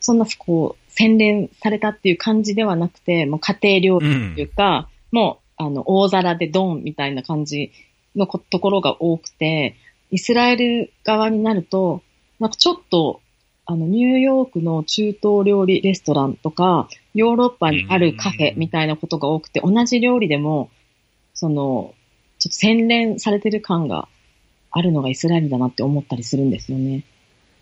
[0.00, 7.70] そんなこう、洗練されたっていう感じではなくて、もう家庭料理っていうか、もう、あの、大皿でドンみたいな感じ
[8.16, 9.76] のこところが多くて、
[10.10, 12.02] イスラエル側になると、
[12.40, 13.20] なんかちょっと、
[13.72, 20.68] あの、ニューヨークの中東料理レストランとか、ヨーロッパにあるカフェみたいなことが多くて、同じ料理でも、
[21.32, 21.94] その、
[22.38, 24.08] ちょっと洗練されてる感が
[24.70, 27.04] あるのがイスラエルだなって思ったりするんですよね。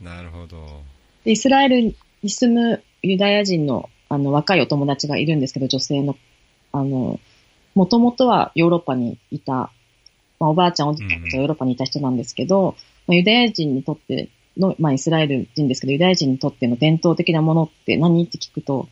[0.00, 0.82] なるほど。
[1.24, 1.94] で、イスラエルに
[2.24, 6.16] 住むユダヤ人のあの若いお友達がいるんですけど、女性の、
[6.72, 7.20] あの、
[7.76, 9.70] もともとはヨーロッパにいた、
[10.40, 12.74] まあ、おばあちゃんおじいちゃんたヨーロッパにいた人なんですけど、
[13.06, 14.28] まあ、ユダヤ人にとって
[14.60, 18.24] の、まあイスラエル人ですけど、ユダヤ人にとっての伝統的なものって何？
[18.24, 18.88] って聞くと、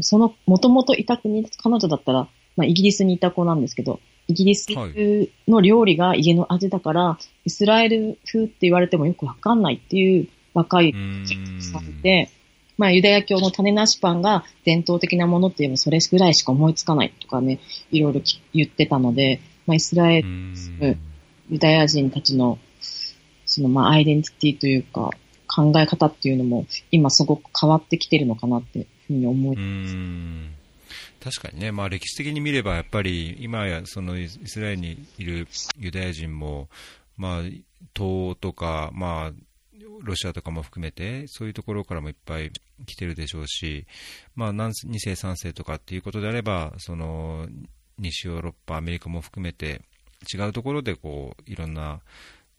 [0.00, 4.66] その、もともといた国、彼女だったら、まあイギリスにいた子なんですけど、イギリス
[5.46, 12.30] の料理が家の味だから、イスラエル風って言われてもよくわかんないっていう若いうーんされて、
[12.78, 17.60] まあ、ユダヤ教の種なしパンが伝統的なものって言えばそれぐらいしか思いつかないとかね、
[17.92, 20.28] いろいろき言ってたので、まあ、イスラエル、
[21.50, 22.58] ユダヤ人たちの、
[23.54, 25.10] そのまあ、アイデンティティというか、
[25.46, 31.40] 考え方っていうのも今すごく変わってきてるのかなっていうふうに思います。
[31.40, 35.46] 確かにね、まあ、歴史的に見ればやっぱり今やそのイスラエルにいる
[35.78, 36.68] ユダヤ人も、
[37.16, 37.62] まあ、東
[37.96, 39.32] 欧とか、まあ、
[40.02, 42.50] ロシアとかも含めて、そういうところからもいっぱい
[42.86, 43.86] 来てるでしょうし、
[44.34, 47.48] まあ、2世、3世とかっていうことであれば、その
[47.98, 49.82] 西ヨーロッパ、アメリカも含めて、
[50.32, 52.00] 違うところでこういろんな、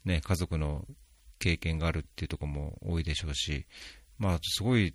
[0.06, 0.86] ね、家族の
[1.40, 3.66] 経験があるっていうところも多いでしょうし、
[4.18, 4.94] まあ、すごい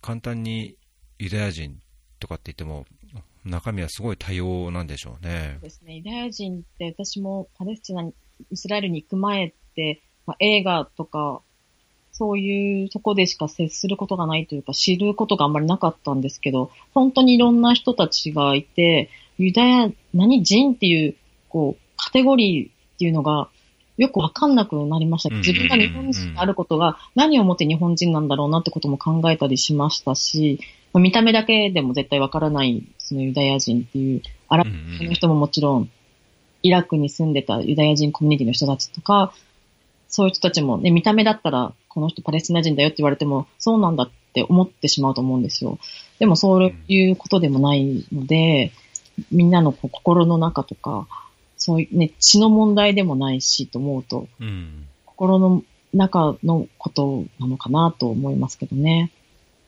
[0.00, 0.76] 簡単に
[1.18, 1.80] ユダヤ人
[2.18, 2.86] とかって言っても、
[3.44, 5.52] 中身はすごい多様なんでしょうね。
[5.54, 5.96] そうですね。
[5.96, 8.14] ユダヤ人って私もパレスチナに、
[8.50, 11.42] イスラエルに行く前って、まあ、映画とか、
[12.12, 21.16] そういうとこでしか接することがないというか、知ることがあんまりなかったんですけど、本当にいろんな人たちがいて、ユダヤ、何人っていう、
[21.48, 23.48] こう、カテゴリーっていうのが、
[24.02, 25.34] よくわかんなくなりました。
[25.36, 30.58] 自分が日本人であることが何をもって日本人なんだろうなってことも考えたりしましたし、
[30.94, 35.90] 見た目だけでも絶対わからない、そのユダヤ人っていう、アラブの人ももちろん、
[36.62, 39.32] イラクに住んでたユダヤ人コミュニティの人たちとか、
[40.08, 45.78] そういう人たちもね、見た目だったら、この人パレスチナ人だよって言われても、そうなんだって思ってしまうと思うんですよ。
[46.18, 48.72] でもそういうことでもないので、
[49.30, 51.06] みんなの心の中とか、
[51.64, 55.62] そういうね、血の問題でもないしと思うと、うん、心の
[55.94, 59.12] 中のことなのかなと思いますけどね。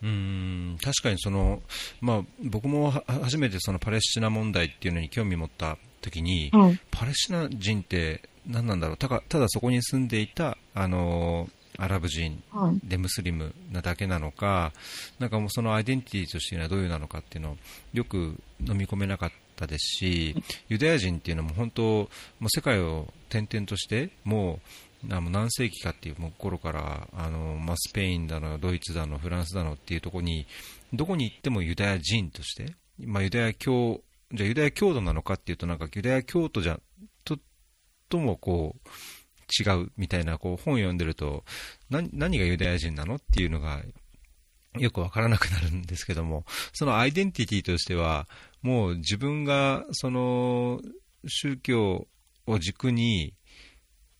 [0.02, 0.76] うん。
[0.82, 1.62] 確かにその、
[2.00, 8.96] まあ、僕も初めてそのパレスチナ問題っていうのに興味持った時に、はい、パレスチナ人って何なんだろう。
[8.96, 12.42] ただただそこに住んでいた、あのアラブ人
[12.82, 14.72] でムスリムなだけなのか、
[15.20, 17.56] なんかもうそのアイデンティティとしてはどういうなのかっていうのを
[17.92, 20.36] よく飲み込めなかったですし、
[20.68, 22.08] ユダヤ人っていうのも本当、も
[22.42, 24.60] う世界を転々として、も
[25.04, 30.46] う何世紀かっていう頃からあの、まあ、スペインだの、ドイツだの、フランスだのっていうところに、
[30.92, 36.80] どこに行ってもユダヤ人として、まあ、ユダヤ教、じゃユダヤ教徒なのかっていうと、なんかユダヤ教徒じゃ
[37.24, 37.38] と
[38.08, 38.88] ともこう
[39.62, 41.44] 違うみたいなこう本読んでると
[41.90, 43.82] 何、何がユダヤ人なのっていうのが
[44.78, 48.28] よくわからなくなるんですけども、そのアイデンティティとしては、
[48.64, 50.80] もう自分がその
[51.28, 52.06] 宗教
[52.46, 53.34] を軸に、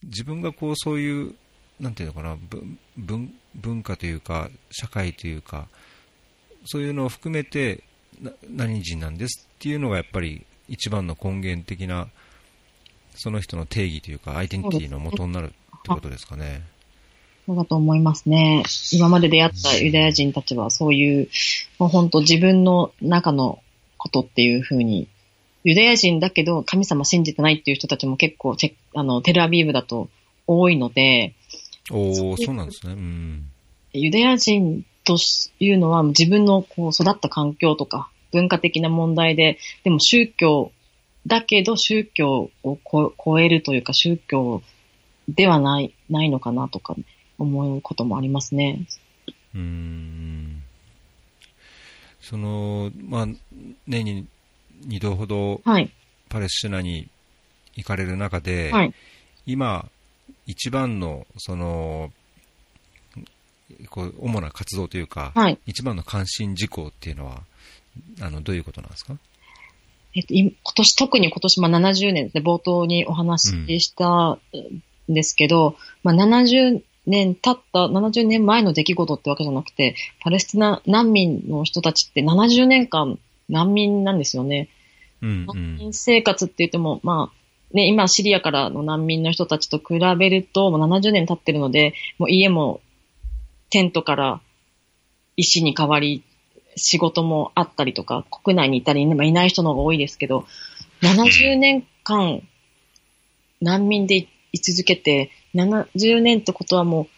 [0.02, 1.34] 自分がこうそういう、
[1.80, 2.36] なんていうのかな、
[2.98, 5.68] 文文化というか、社会というか、
[6.66, 7.84] そういうのを含めて、
[8.50, 12.08] 何人なんですっていうのがやっぱり一番の根源的な、
[13.14, 15.50] その人の定義というか、アイデンティティの元になるっ
[15.82, 16.60] てことですかね。
[17.46, 18.62] そうだと思いますね。
[18.92, 21.30] 今まで出会ったユダヤ人たちはそういう、
[21.78, 23.63] もう本当自分の中の
[24.04, 25.08] ことっていうふうに、
[25.64, 30.10] ユダヤ人だけど神様信じてないっていう人たちも結構チェあの、テルアビーブだと
[30.46, 31.34] 多いので、
[31.90, 32.92] おおそうなんですね。
[32.92, 33.50] うん。
[33.94, 35.16] ユダヤ人と
[35.58, 40.70] いうのは自分のこう育った環境とか文化的な問題で、でも宗教
[41.26, 42.78] だけど宗教を
[43.24, 44.62] 超えるというか宗教
[45.28, 46.94] ではない、ないのかなとか
[47.38, 48.86] 思うこともありますね。
[49.54, 50.63] うん。
[52.24, 53.26] その、まあ、
[53.86, 54.26] 年に
[54.86, 55.60] 2度ほど、
[56.28, 57.08] パレスチナに
[57.74, 58.94] 行かれる中で、はい、
[59.46, 59.88] 今、
[60.46, 62.10] 一番の、その、
[63.90, 67.42] こう主な活動というか、はい、一番の関心事項っていうのは、
[68.20, 69.16] あの、どういうことなんですか？
[70.14, 74.40] えっと、今年、特に今年、まあ、70年で冒頭にお話ししたん
[75.08, 84.68] ですけど、うん、まあ、70年経った、70年前の出来事ってわけじゃなくて、パレスチナ難民の人たちって70年間難民なんですよね。
[85.22, 92.80] うん、うん、難民生活って言っても、まあ、ね、今シリアからの難民の人たちと比べると、もう70年経ってるので、もう家も
[93.70, 94.40] テントから
[95.36, 96.22] 石に変わり、
[96.76, 100.46] 仕事もあったりとか、国内にいたり、いない人の方が多いですけど、
[101.02, 102.42] 70年間
[103.60, 107.08] 難民で居続けて、70年ってことはも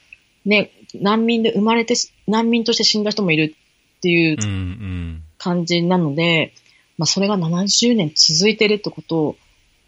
[0.44, 1.94] う、ね、難民で生まれて、
[2.27, 3.55] 難民として死んだ人もいる
[3.99, 6.51] っていう感じなので、うんうん、
[6.99, 9.37] まあそれが70年続いてるってこと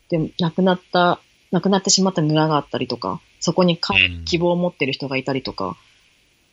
[0.09, 3.79] で、亡くなった、亡くなってしまった村があったりとか、そこに
[4.25, 5.75] 希望を持ってる人がいたりとか、うん、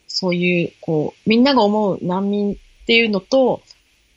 [0.08, 2.56] そういう、こう、みんなが思う難民っ
[2.86, 3.62] ていうのと、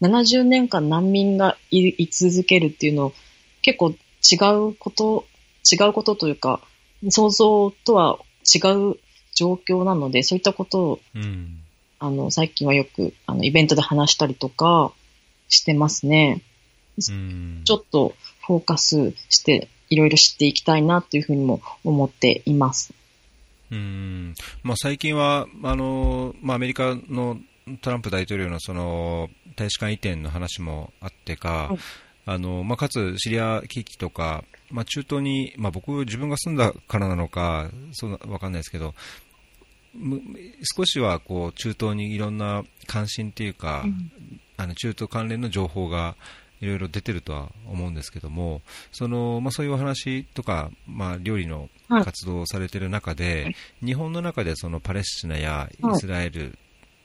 [0.01, 3.13] 70年間難民がい続けるっていうの、
[3.63, 4.37] 結構違
[4.71, 5.25] うこと、
[5.71, 6.61] 違うことというか、
[7.09, 8.59] 想像とは違
[8.91, 8.97] う
[9.35, 11.61] 状況なので、そういったことを、うん、
[11.99, 14.93] あの、最近はよく、あの、イベントで話したりとか
[15.49, 16.43] してますね。
[17.09, 18.15] うん、ちょっと
[18.47, 22.93] フォーカスして、いろいろ知っていきたいなというふうにも思っています。
[23.71, 27.39] うんまあ、最近はあの、まあ、アメリカの
[27.83, 31.79] トランプ大統領のその大使館移転の話もあってか、はい、
[32.31, 38.95] あのまあ、かつシリア危機とか、まあ、中東に、まあ、僕、自分が住んだからなのか、そうわかんないですけど、
[40.77, 44.11] 少しはこう中東にいろんな関心というか、うん、
[44.59, 46.17] あの中東関連の情報が
[46.61, 48.61] いろいろ出てるとは思うんですけども、
[48.93, 56.53] そのまあ、そういうお話とか、まあ、料理の活動をされている中で、はい、日本の中でそのパレスチナやイスラエル、はい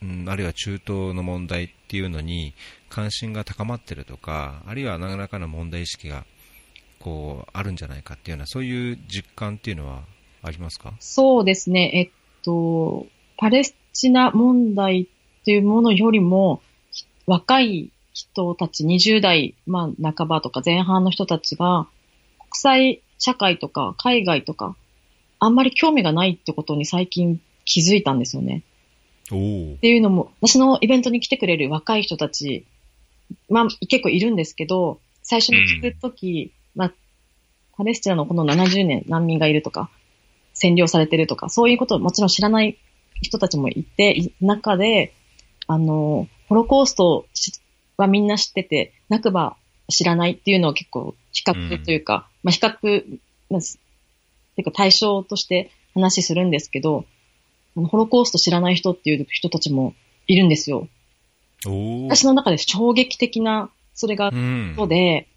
[0.02, 2.54] うん、あるいは中東の問題っていうのに
[2.94, 6.24] 関心が高まっているとか、あるいは何らかの問題意識が
[7.00, 10.02] こうあるんじゃないかっていうような、そういう実感っていうのは
[10.42, 10.94] ありますか？
[11.00, 12.10] そうですね、えっ
[12.44, 16.62] と、パレスチナ問題っていうものよりも、
[17.26, 21.88] 若い人たち、20代、まあ、半ばとか前半の人たちが、
[22.38, 24.76] 国際社会とか海外とか、
[25.40, 28.62] あんまり興味がないってことに最近気づいたんですよね。
[29.24, 32.64] っていうのも、私のイベントに来てくれる若い人たち、
[33.48, 36.92] まあ、結構いるんですけど、最初に聞くとき、うん、まあ、
[37.76, 39.90] パレスチナのこの70年難民がいるとか、
[40.54, 42.78] 占領されてるとか、そういうことをもちろん知らない
[43.20, 45.14] 人たちもいて、中で、
[45.66, 47.26] あの、ホロコースト
[47.96, 49.56] はみんな知ってて、なくば
[49.88, 53.18] 知らないっていうのを結構比較というか、うん、まあ比較、
[53.50, 57.04] まあ、ていうか対象として話するんですけど、
[57.74, 59.94] ホロコースト知らない人っていう人たちも
[60.26, 60.88] いるんですよ。
[62.08, 64.36] 私の中で衝撃的な、それが、こ
[64.76, 65.28] とで、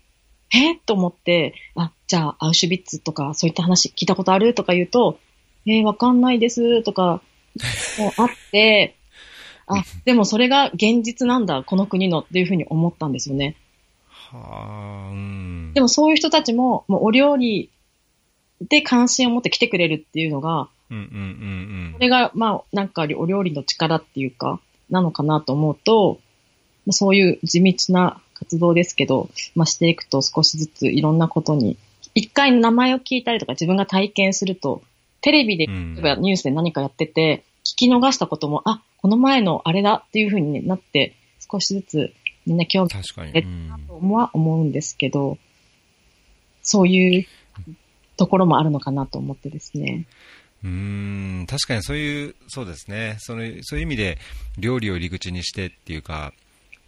[0.54, 0.76] うん、え？
[0.86, 5.20] と思って、あ、じゃあ、アウシュビッツとか、そういった話聞いたことあるとか言うと、
[5.66, 7.22] えー、わかんないですとか、
[8.00, 8.96] もあって、
[9.68, 13.56] あ、でもそれが現実なんだ、この国のっていうふうに思ったんですよね。
[14.08, 15.72] はあ、うん。
[15.74, 17.70] でもそういう人たちも、もうお料理
[18.62, 26.20] で関心を持って来てくれるっていうのが、うんうんうんうん、それが、まあ、なんかお料理の力っていうか、なのかなと思うと、
[26.92, 31.78] そういう地道な活動ですけど、まあ、していくと少しずついろんなことに、
[32.16, 34.82] 一回名前を聞いたりとか自分が体験すると、
[35.22, 41.16] テレビで、例えばニュースで何かやってて、聞き逃したことも、あ、この前のあれだっていうふうになって、
[41.52, 42.14] 少しずつ
[42.46, 45.38] みんな興味が出たなとは思うんですけど、
[46.62, 47.26] そういう
[48.18, 50.06] ところもあるのかなと思ってですね。
[50.64, 53.18] うん確かにそういう、そうですね。
[53.20, 54.18] その、そういう意味で
[54.58, 56.34] 料理を入り口にしてっていうか、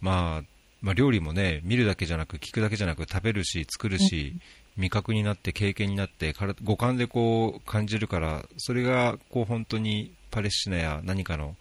[0.00, 0.44] まあ、
[0.82, 4.34] まあ、料理もね見るだけじゃなく聞くだけじゃなく食べるし、作るし、
[4.76, 11.56] 味覚になって経験になって五感でこう感じるからそれがこう本当にパレスチナや何かの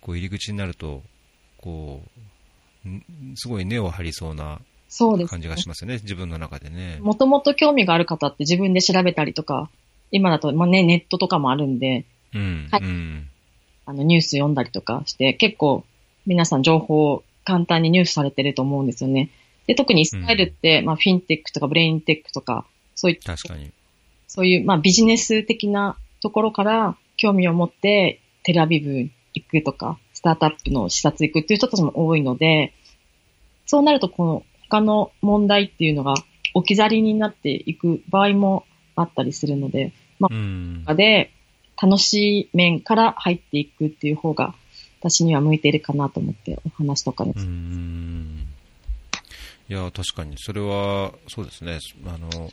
[0.00, 1.02] こう入り口になると
[1.58, 2.88] こう
[3.36, 4.60] すごい根を張りそうな
[5.28, 6.00] 感じがしますよね、ね。
[6.02, 6.98] 自分の中でね。
[7.00, 9.70] もともと興味がある方って自分で調べたりとか、
[10.10, 13.28] 今だと、まあね、ネットとかもあるんで、うん、はい、うん、
[13.86, 15.84] あのニュース読んだりとかして、結構
[16.26, 19.30] 皆さん情報を簡単に入手されてると思うんですよね。
[19.66, 23.70] で、特にイスラエルって、うん、まあ、フィンテックとかブレインテックとか、そういった、確かに。
[24.26, 32.74] そういう、まあ、ビジネス的なところから興味を持ってテルアビブ行くとか、スタートアップの視察行くっていう人たちも多いので、
[33.66, 36.14] そうなるとこの他の問題っていうのが
[36.54, 38.64] 置き去りになっていく場合も
[38.96, 40.28] あったりするので、ま
[40.86, 41.32] あ、で
[41.80, 44.54] 楽しい面から入っていくっていう方が
[45.00, 47.32] 私には向いているかなと思ってお話とかに。
[49.70, 52.50] いや、確かに、それは、そうですね、あの、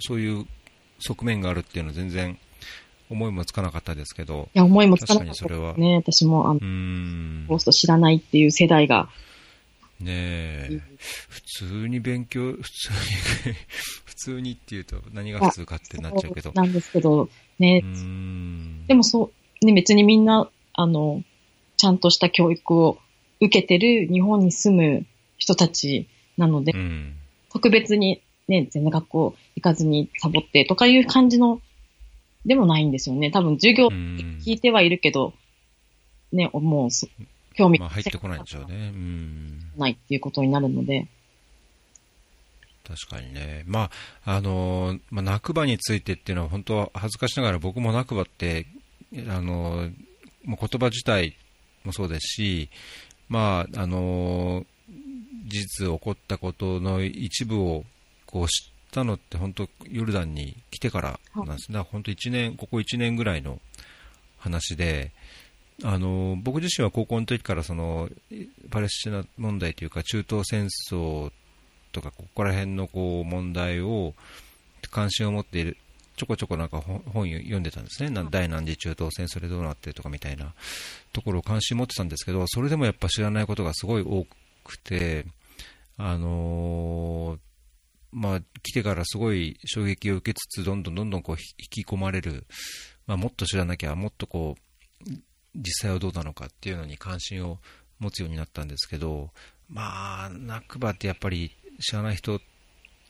[0.00, 0.46] そういう
[1.00, 2.38] 側面があるっていうのは全然
[3.10, 4.48] 思いもつかなかったですけど。
[4.54, 5.96] いや、思いもつかなかったですね。
[5.96, 9.10] 私も、あの、ポスト知らないっていう世代が。
[9.98, 10.80] ねえ、
[11.28, 12.90] 普通に勉強、普通
[13.48, 13.54] に
[14.06, 16.52] 普通にっていうと何が普通かってなっちゃうけど。
[16.54, 17.82] なんですけど、ね。
[18.86, 21.22] でもそう、ね、別にみんな、あの、
[21.76, 22.98] ちゃんとした教育を
[23.40, 25.06] 受けてる日本に住む
[25.38, 26.06] 人たち
[26.36, 27.14] なので、うん、
[27.50, 31.62] 特別にね、全然学校行かずにサボってとかいう感じの
[32.44, 33.30] でもないんですよね。
[33.30, 35.32] 多分授業聞いてはいるけど、
[36.32, 36.88] ね、もう、
[37.54, 38.74] 興味が、入ってこないんでしょうね。
[38.74, 39.72] うん。
[39.76, 41.08] ないっていうことになるので。
[42.90, 43.62] 確かにね。
[43.66, 43.90] ま
[44.24, 48.66] あ、あのー、まあ、泣く場についてっていうのは本当は恥ずかしながら僕も泣く場って、
[49.28, 49.92] あのー、
[50.44, 51.36] もう言葉自体
[51.84, 52.70] もそうですし、
[53.28, 54.64] まあ、あのー、
[55.46, 57.84] 事実起こったことの一部を
[58.26, 63.60] こう知ったのって本当ヨルダンに来てからなんですね、はい、本当1年ここ1年ぐらいの
[64.38, 65.12] 話で
[65.82, 68.08] あの僕自身は高校の時からその
[68.70, 71.30] パレスチナ問題というか中東戦争
[71.92, 74.14] とかここら辺のこう問題を
[74.90, 75.76] 関心を持っている
[76.20, 78.26] ちょこちょこなんか本読んでたんですね。
[78.30, 80.52] 第何次中東戦、それどうなってるとかみたいな
[81.14, 84.26] ところを関心持ってたんですけど、それでもやっぱ知らないことがすごい多
[84.62, 85.24] くて、
[85.96, 87.38] あのー、
[88.12, 92.44] まあ、来てからすごい衝撃を受けつつ、どんどんどんどんこう引き込まれる、
[93.06, 94.56] まあ、もっと知らなきゃ、もっとこ
[95.06, 95.10] う、
[95.56, 97.60] 実際はどうなのかっていうのに関心を
[97.98, 99.30] 持つようになったんですけど、
[99.70, 102.40] まあ、ナクバってやっぱり知らない人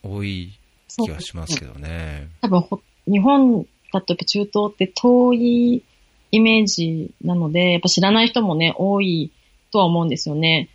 [0.03, 0.53] 多い
[0.87, 2.27] 気はしますけどね。
[2.41, 2.63] 多分
[3.07, 5.83] 日本だと中東って遠い
[6.31, 9.31] イメージなので、やっぱ知らない人もね、多い
[9.71, 10.69] とは思うんですよね。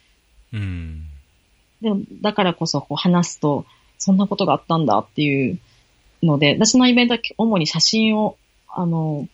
[0.52, 1.06] うん。
[1.80, 3.64] でも、だからこそこう話すと、
[3.98, 5.58] そんなことがあったんだっていう
[6.22, 8.36] ので、私のイベントは主に写真を、
[8.68, 9.28] あの、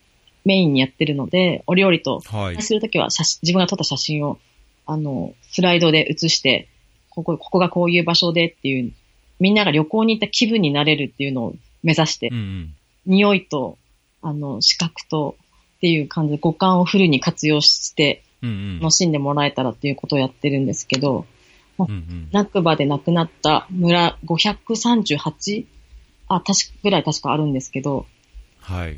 [0.45, 4.39] メインにやってるので、お料理と、はい、するときは写真、自分が撮った写真を、
[4.85, 6.69] あの、スライドで写して、
[7.15, 8.91] ここ、ここがこういう場所でっていう、
[9.39, 13.77] みんなが旅行に行った気分になれるっていうのを目指して、うんうん、匂いと、
[14.21, 15.35] あの、視覚と
[15.77, 21.25] っていう感じで五感をフルに活用して、楽しんでもらえたらっていうことをやってるんですけど、
[21.79, 25.65] うんうん、ナクバで亡くなった村538、
[26.27, 28.05] あ、確か、ぐらい確かあるんですけど、
[28.59, 28.97] はい。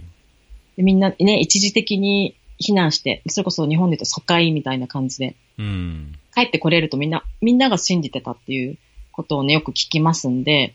[0.78, 8.78] みんなね、一時的に避難して、それこそ日本で言うと疎開みたいな感じで、うん、帰ってこれるとみんな、みんなが信じてたっていう
[9.12, 10.74] ことをね、よく聞きますんで、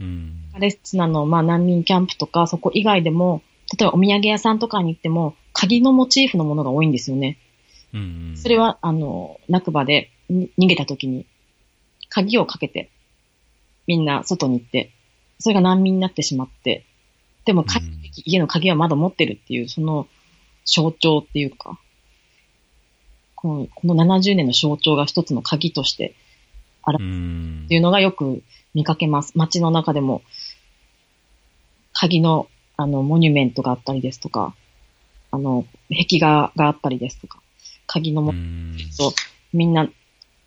[0.00, 3.42] うん、パレスチナの、まあ、難民キャンプとか、そこ以外でも、
[3.78, 7.38] 例えばお土産屋さんとかに行っても、鍵のモチーフのものが多いんですよね。
[7.94, 11.26] うん、それは、あの、ナクバで逃げた時に、
[12.08, 12.90] 鍵をかけて、
[13.86, 14.90] みんな外に行って、
[15.38, 16.84] それが難民になってしまって、
[17.44, 17.88] でも、帰って
[18.24, 20.08] 家の鍵はまだ持ってるっていう、その
[20.64, 21.78] 象徴っていうか、
[23.46, 26.16] このこの70年の象徴が一つの鍵として
[26.82, 26.98] あるっ
[27.68, 28.42] ていうのがよく
[28.74, 29.32] 見かけます。
[29.36, 30.22] 街の中でも、
[31.92, 34.54] 鍵の、あの、モニュメントがあったりですとか、
[35.30, 37.40] あの、壁画があったりですとか、
[37.86, 38.42] 鍵のモニュ
[38.78, 39.12] メント、
[39.52, 39.88] みんな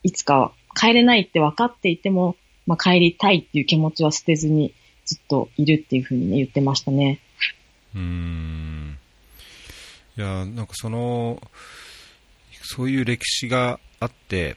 [0.04, 2.36] いつか帰れないって分かっていても、
[2.68, 4.74] まあ、帰りたいっていう気持ちは捨てずに
[5.06, 7.22] ずっといるっていうふうにね、言ってましたね。
[7.96, 8.98] うん。
[10.18, 11.42] いや、なんかその、
[12.72, 14.56] そういう歴史があって、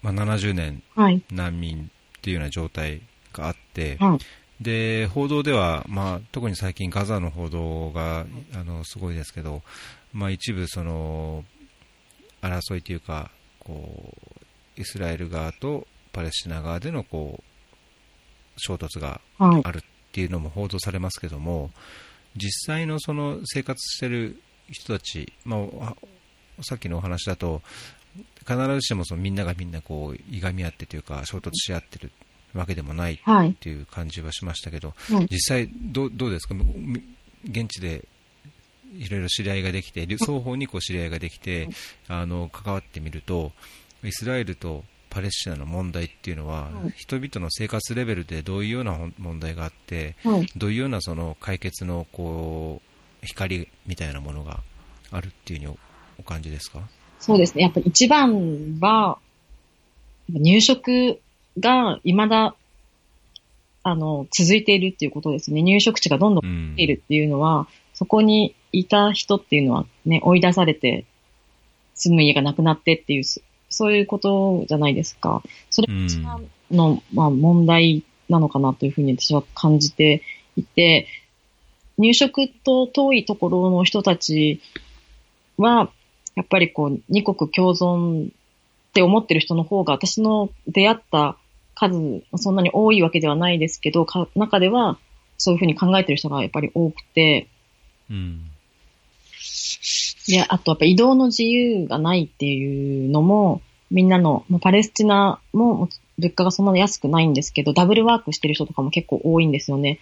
[0.00, 0.80] まあ、70年
[1.32, 4.16] 難民っていうような状態があって、は
[4.60, 9.62] い、で報道では、まあ、特に最近ガザの報道があのすごいですけど、
[10.12, 11.44] まあ、一部その
[12.42, 14.14] 争いというかこ
[14.78, 17.44] うイスラエル側とパレスチナ側でのこう
[18.56, 19.82] 衝突があるっ
[20.12, 21.70] ていうのも報道されますけども、
[22.36, 24.40] 実際のその生活してる
[24.70, 25.96] 人たち、まあ、
[26.60, 27.62] さっきのお話だと、
[28.40, 32.12] 必ずしもそのみんながみんなこういがみ合ってというか衝突し合ってる
[32.54, 36.54] わけでもないっていう感じはしましたけど、はい、実際ど、どうですか、
[37.44, 38.06] 現地で
[38.98, 41.68] いろいろ知り合いができて、双方にこう知り合いができて、
[42.08, 43.52] あの関わってみると、
[44.04, 52.80] イスラエルとパレスチナの問題っていうのは、はい、人々の生活レベルでどういうような問題があって、はい、どういうようなその解決のこ
[53.22, 54.60] う光みたいなものが
[55.10, 55.78] あるっていうふうに
[56.18, 56.80] お感じですか？
[57.20, 57.62] そうですね。
[57.62, 59.18] やっぱ一番は、
[60.28, 61.20] 入植
[61.58, 62.54] が未だ、
[63.84, 65.62] あの、続いているっていうことですね。
[65.62, 71.04] 入植地がどんどん増えているっていうのは、うん、そこにいた人っていうのはね、追い出されて、
[71.94, 73.24] 住む家がなくなってっていう、
[73.68, 75.42] そういうことじゃないですか。
[75.70, 80.22] それが一番の、うん、まあ、問題なのかなというふうに私は感じて
[80.56, 81.06] いて、
[81.98, 84.60] 入植と遠いところの人たち
[85.56, 85.90] は、
[86.34, 88.30] やっぱりこう、二国共存っ
[88.92, 91.36] て思ってる人の方が、私の出会った
[91.74, 94.98] 数、そんなに多いわけではないですけど、中では、
[95.38, 97.48] そういうふうに考えてる人がやっぱり多くて、
[98.10, 98.42] うん。
[100.28, 103.60] で、あとやっぱ移動の自由がないっていうのも、
[103.90, 109.98] みんなの、パレスチナも物価がそんなに安くないんですけど、ダブルワークしてる人とかも結構多いんですよね。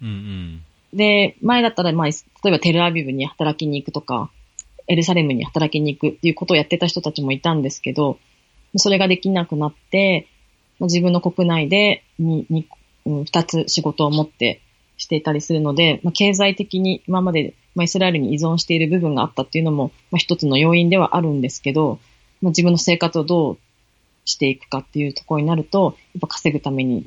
[0.00, 0.62] うんうん。
[0.94, 2.12] で、前だったら、まあ、例
[2.46, 4.30] えばテルアビブに働きに行くとか、
[4.86, 8.18] エルサレムに働きに行くっていうことをやってた人たちもいたんですけど、
[8.76, 10.28] それができなくなって、
[10.80, 12.66] 自分の国内でに、に、
[13.06, 14.60] 二つ仕事を持って
[14.96, 21.98] していたりするので、まあ、経済的に今まで、まあ、イスラエルに依存している部分があったっていうのも、まあ、一つの要因ではあるんですけど、
[22.40, 23.58] まあ、自分の生活をどう
[24.24, 27.06] していくかっていうところになると、やっぱ稼ぐために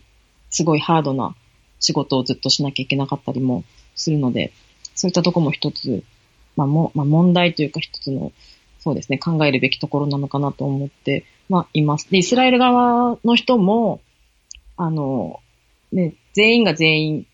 [0.50, 1.36] すごいハードな
[1.80, 3.64] 仕事をずっとしなきゃいけなかったりも
[3.96, 4.52] するので、
[4.96, 6.04] そういったところも一つ
[6.58, 8.34] まあも、まあ、問題というか一つの、
[8.80, 12.12] そうですね、考えるべきところなのかなと思って、まあ、います。
[12.12, 14.02] で、イスラエル側の人も、
[14.76, 15.40] あの、
[15.94, 17.28] ね、全員が全員、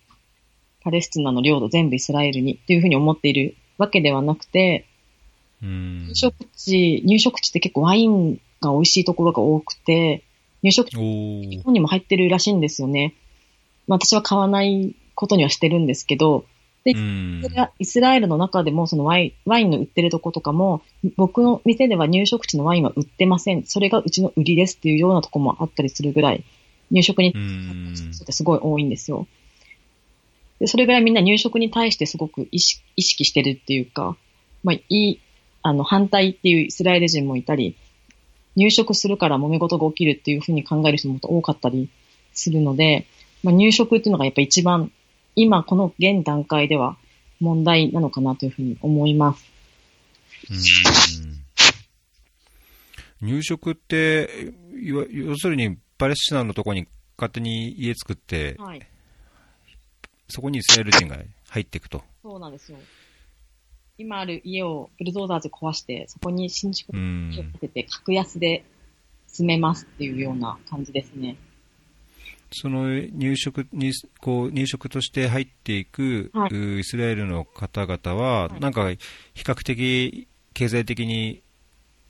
[0.82, 4.86] パレスチナの領土全部イスラエルにっていうふうに思っているわけではなくて、
[5.64, 10.24] うん入植地、入植地って結構ワインが美味しいところが多くて、
[10.62, 13.16] 入植地日本にも入ってるらしいんですよね。
[13.88, 16.46] まあ私は買わないことにはしてるんですけど、
[16.84, 16.94] で
[17.80, 20.82] イスラエルの中でもそのワインワインの売ってるとことかも、
[21.16, 23.64] 僕の店では入植地のワインは売ってません。
[23.64, 26.44] それがうちの売りですっていうようなとこもあったりするぐらい、
[26.92, 27.34] 入植に
[28.30, 29.28] すごい多いんですよ。
[30.60, 34.16] で、それぐらいみんな入植に対してすごく意識意識してるっていうか、
[34.64, 35.20] まあ、いい、
[35.62, 37.76] あの、反対っていうイスラエル人もいたり、
[38.56, 41.90] 入植するから揉め事が起きるっていうふうに考える人も多かったり
[42.34, 43.08] するので、
[43.44, 44.92] まあ、入植っていうのがやっぱ一番、
[45.36, 46.98] 今この現段階では
[47.40, 49.52] 問題なのかなというふうに思います。
[50.50, 50.54] う
[51.30, 51.44] ん
[53.24, 58.86] 入植って、要するにパレスチナのところに勝手に家作って、はい。
[60.28, 61.18] そこにイスラエル人が
[61.50, 62.04] 入っていくと。
[62.22, 62.78] そうなんですよ。
[63.98, 68.66] 今ある家をブルドーザーで壊して、そこに新築うをん建てて、格安で
[69.28, 71.38] 住めますっていうような感じですね。
[72.54, 73.92] その入植に
[74.22, 78.90] こう入植として入っていく、はいイスラエルの方々は、はいなんか
[79.34, 81.42] 比較的経済的に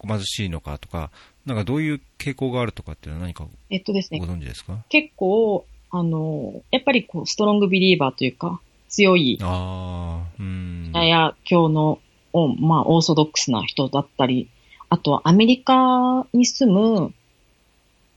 [0.05, 1.11] 貧しいのかとか、
[1.45, 4.83] なんかどういう傾向があるとかっていうのは何かえっとですねご、存知ですか？
[4.89, 10.91] 結構、あの、やっぱりこう、ストロングビリーバーというか、強い、ああ、うん。
[10.91, 11.99] ダヤ教の、
[12.33, 14.49] おまあ、オーソドックスな人だったり、
[14.89, 17.13] あとはアメリカに住む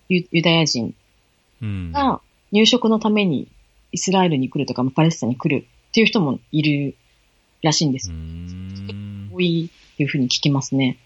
[0.09, 0.95] ユユダヤ人うん。
[1.61, 2.21] が
[2.53, 3.49] 入植のために
[3.93, 6.97] イスラエルに来るとか、まあパレスチナに来るっていう人もいる
[7.63, 8.15] らしいんですう。
[8.15, 10.99] ん多いというふうに聞きますね。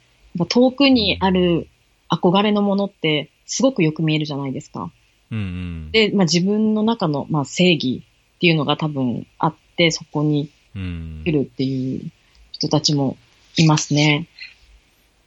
[0.49, 1.69] 遠くにある
[2.09, 4.91] 憧れのものってすごくよく見えるじゃないですか。
[5.31, 5.91] うんうん。
[5.93, 8.03] で、まあ自分の中の、まあ、正義
[8.37, 12.11] っていうのが多分あって、そこにうん来るっていう
[12.53, 13.17] 人たちも
[13.57, 14.27] いますね。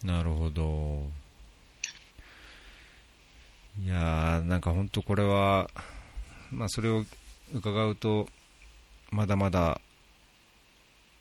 [0.04, 1.04] なるほど。
[3.82, 5.70] いやー、なんか本当これは、
[6.52, 7.04] まあそれを
[7.54, 8.28] 伺うと、
[9.12, 9.82] まだまだ、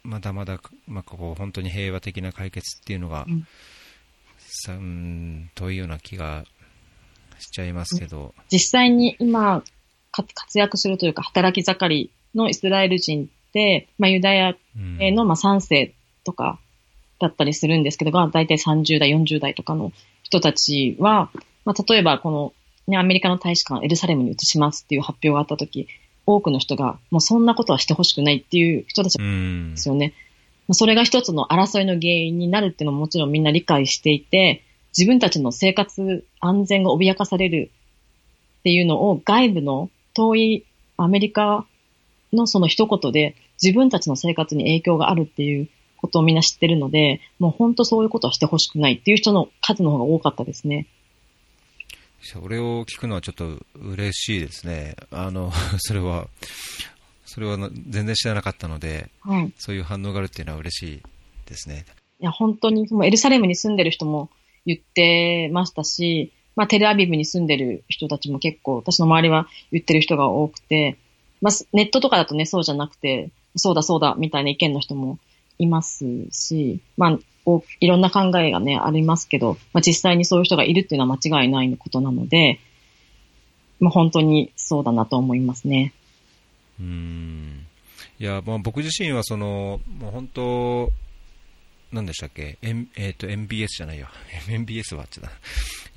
[0.03, 3.47] まだまだ、まあこう本当に平和的な解決っていうのが、うん。
[4.65, 6.45] さうん、遠いような気が
[7.39, 9.63] しちゃいますけど、実際に今
[10.11, 15.95] か活躍するというか働き盛りのイスラエル人って、まあユダヤのまあ3世
[16.25, 16.61] とか
[17.19, 19.93] だったりするんですけど、まあ大体30代、40代とかの
[20.23, 21.31] 人たちは、
[21.65, 22.53] まあ例えばこの、
[22.87, 25.89] ね、アメリカの大使館をエルサレムに移しますっていう発表があったとき、
[26.27, 30.15] 多くの人がもうそんなことはしてほしくないっていう人たちうんですよね。
[30.69, 34.63] まあそれが一つの争いの原因になるっていうのももちろんみんな理解していて、
[34.97, 37.71] 自分たちの生活安全が脅かされる
[38.61, 40.65] っていうのを外部の遠い
[40.97, 41.67] アメリカ
[42.33, 50.87] のその一言で自分たちの生活に影響があるっていうことをみんな知ってるので、もう本当そういうことはしてほしくないっていう人の数の方が多かったですね。
[52.23, 54.97] それを聞くのはちょっと嬉しいですね。
[55.11, 56.29] あの、 それは、
[57.25, 59.47] それはな全然知らなかったので、はい。
[59.47, 61.03] いそういう反応があるっていうのは嬉しい
[61.47, 61.85] ですね。
[62.23, 64.31] や、本当に、もうエルサレムに住んでる人も
[64.64, 70.97] 言ってましたし、まあ、テルアビブに住んでる人たちも結構、私の周りは言ってる人が多くて、
[71.41, 75.18] まあ、ネットとかだとね、そうじゃなくて、そうだそうだ、みたいな意見の人も
[75.59, 82.61] いますし、まあ、おいろんな考えがね、ありますけど、まあ、実際にそういう人がいるっていうのは間違いないことなので、
[83.80, 85.93] まあ、本当にそうだなと思いますね。
[86.78, 87.66] うーん
[88.18, 90.93] いや、まあ、僕自身はその、もう本当、
[91.90, 94.07] なんでしたっけ、M えっ、と、MBS じゃないよ。
[94.49, 95.28] MBS はあっちだ。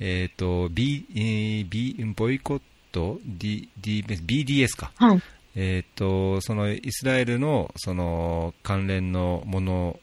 [0.00, 4.90] えっ、と、B、えー B、ボイコット、D、D、BDS か。
[4.96, 5.22] はい。
[5.54, 10.00] えっ、と、そのイスラエルのその関連のもの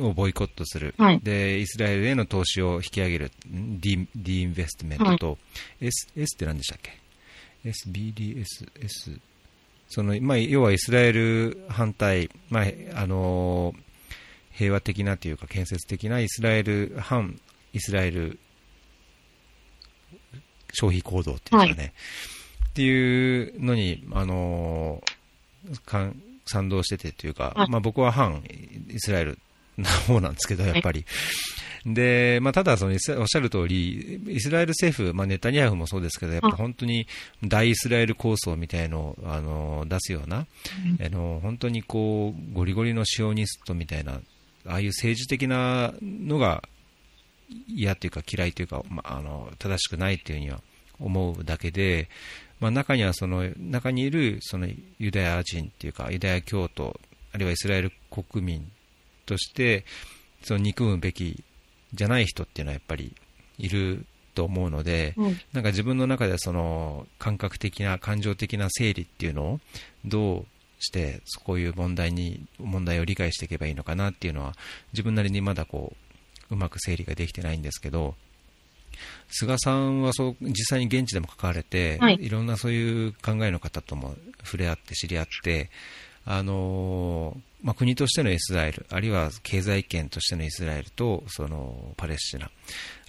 [0.00, 1.20] をボイコットする、はい。
[1.20, 5.38] でイスラエルへの投資を引き上げる、ディディインベストメントと、
[5.80, 6.98] S, S って何でしたっけ
[7.64, 8.44] ?SBDS、
[8.80, 9.18] S、
[9.88, 12.64] そのまあ、要はイスラエル反対、まあ
[13.00, 13.74] あの
[14.50, 17.40] 平和的なというか建設的なイスラエル反
[17.72, 18.38] イスラエル
[20.72, 21.92] 消費行動っていうかね、
[22.68, 25.02] っていうのに、あの
[25.86, 27.70] かん賛同しててというか、はい。
[27.70, 28.42] まあ、僕は反
[28.88, 29.38] イスラエル
[29.76, 31.04] な方なんですけど、やっぱり。
[31.86, 37.06] で、まあ、ただそのおっしゃる通り、イスラエル政府、まあ、ネタニヤフもそうですけど、やっぱ本当に
[37.42, 40.46] 大イスラエル構想みたいのをあの出すような、
[41.04, 44.20] あの本当にこうゴリゴリのシオニストみたいな、
[44.66, 46.62] ああいう政治的なのが
[47.68, 50.60] 嫌というか嫌いというか、まあ、あの正しくないというふうには
[51.00, 52.08] 思うだけで、
[52.60, 54.68] まあ、中にはその、中にいるその
[54.98, 56.98] ユダヤ人っていうか、ユダヤ教徒、
[57.32, 58.70] あるいはイスラエル国民
[59.26, 59.84] として、
[60.42, 61.42] その憎むべき
[61.92, 63.14] じゃない人っていうのはやっぱり
[63.58, 64.04] いる
[64.34, 69.60] と思うので、うん、なんか自分の中でその感覚的な、感情的な整理っていうのを
[70.04, 70.46] どう
[70.80, 74.54] してこういう問題に問題を理解していけばいいのかなっていうのは
[74.92, 75.94] 自分なりにまだこ
[76.50, 78.14] ううまく整理ができてないんですけど
[79.28, 84.14] 菅さんはそう実際に現地でも関われて、はい、いろんなそういう考えの方とも
[84.44, 85.70] 触れ合って知り合って
[86.26, 92.50] あのまあ、国としてのイスラエル、あるいは経済圏としてのイスラエルとそのパレスチナ、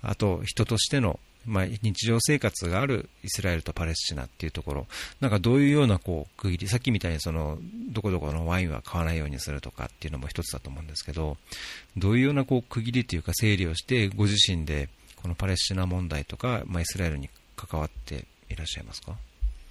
[0.01, 4.87] あと人としてのまあ、日常生活があるイスラエルとパレスチナっていうところ、
[5.21, 7.59] なんかどういうようなこう区切り、さっきみたいにその
[7.91, 11.37] どこどこのワインは買わないようにするとかっていうのも一つだと思うんですけど、
[11.97, 14.89] どういうようなこう区切りというか整理をして、ご自身で
[15.21, 19.15] このパレスチナ問題とか、まあ、イスラエルに関わっていらっしゃいますか？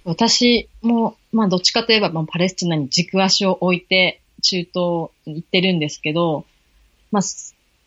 [0.05, 6.45] 私も、まあ、どっちかといえば、まあ、パレスチナに軸足を置いて、中東行ってるんですけど、
[7.11, 7.23] まあ、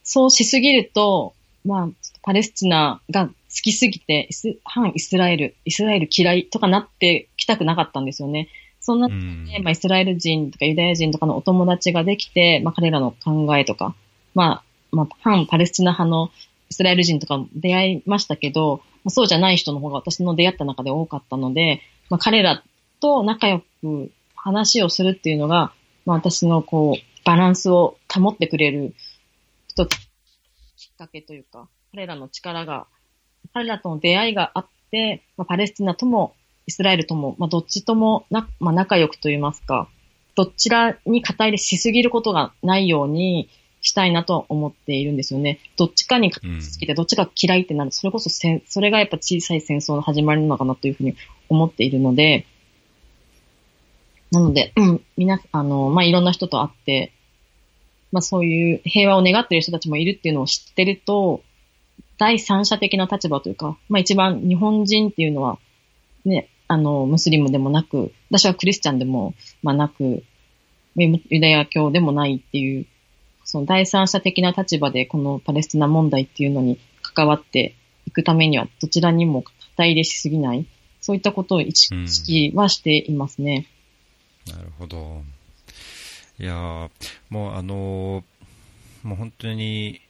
[0.02, 1.88] そうしすぎると、まあ、
[2.22, 4.28] パレスチナが好きすぎて、
[4.64, 8.48] 反イスラエル、イスラエル嫌いとかなってきたくなかったんですよね。
[8.80, 13.94] そんな、ね、まあ、イスラエル人とかユダヤ人とかのお友達ができて、まあ、彼らの考えとか、
[14.34, 16.30] まあ、まあ、反パレスチナ派の
[16.70, 22.62] イスラエル人とか出会いましたけど、まあ、そうじゃない人の方が私の出会った中で多かったので、まあ、彼ら
[23.00, 25.72] と仲良く話をするっていうのが、
[26.06, 28.94] まあ、私のこう、バランスを保ってくれる
[29.68, 29.96] 一つ
[30.76, 32.86] きっかけというか、彼らの力が
[33.52, 36.34] 彼らとの出会いがあって、まあ、パレスチナとも
[36.66, 39.88] イスラエルとも、まあ、どっちともな、まあ、仲良くと言いますか、
[40.34, 43.48] どちらに肩入れしすぎることがないように
[43.80, 45.60] したいなと思っているんですよね。
[45.76, 46.40] どっちかに好
[46.78, 47.92] きで、どっちか嫌いってなる。
[47.92, 51.14] それこそせそれがやっぱ小さい戦争の始まりなのかなというふうに
[51.48, 52.46] 思っているので、
[54.30, 57.12] なので、うん、みな、あの、まあ、いろんな人と会って、
[58.12, 61.42] まあ、そういう平和を願っている人たちもいるっていうのを知ってると、
[62.18, 65.58] 第三者的な立場というか、まあ一番日本人っていうのは、
[66.24, 70.24] ね、あの、ムスリムでもなく、私はクリスチャンでも、まあなく、
[70.96, 72.86] ユダヤ教でもないっていう、
[73.50, 77.74] その第三者的な立場でこのパレスチナ問題っていうのに関わって
[78.04, 80.66] いくためには、どちらにも肩入れしすぎない、
[81.00, 83.66] そういったことを意識はしていますね。
[84.48, 85.22] うん、なるほど。
[86.38, 86.90] いや
[87.30, 88.22] もうあの
[89.02, 90.02] もう本当に、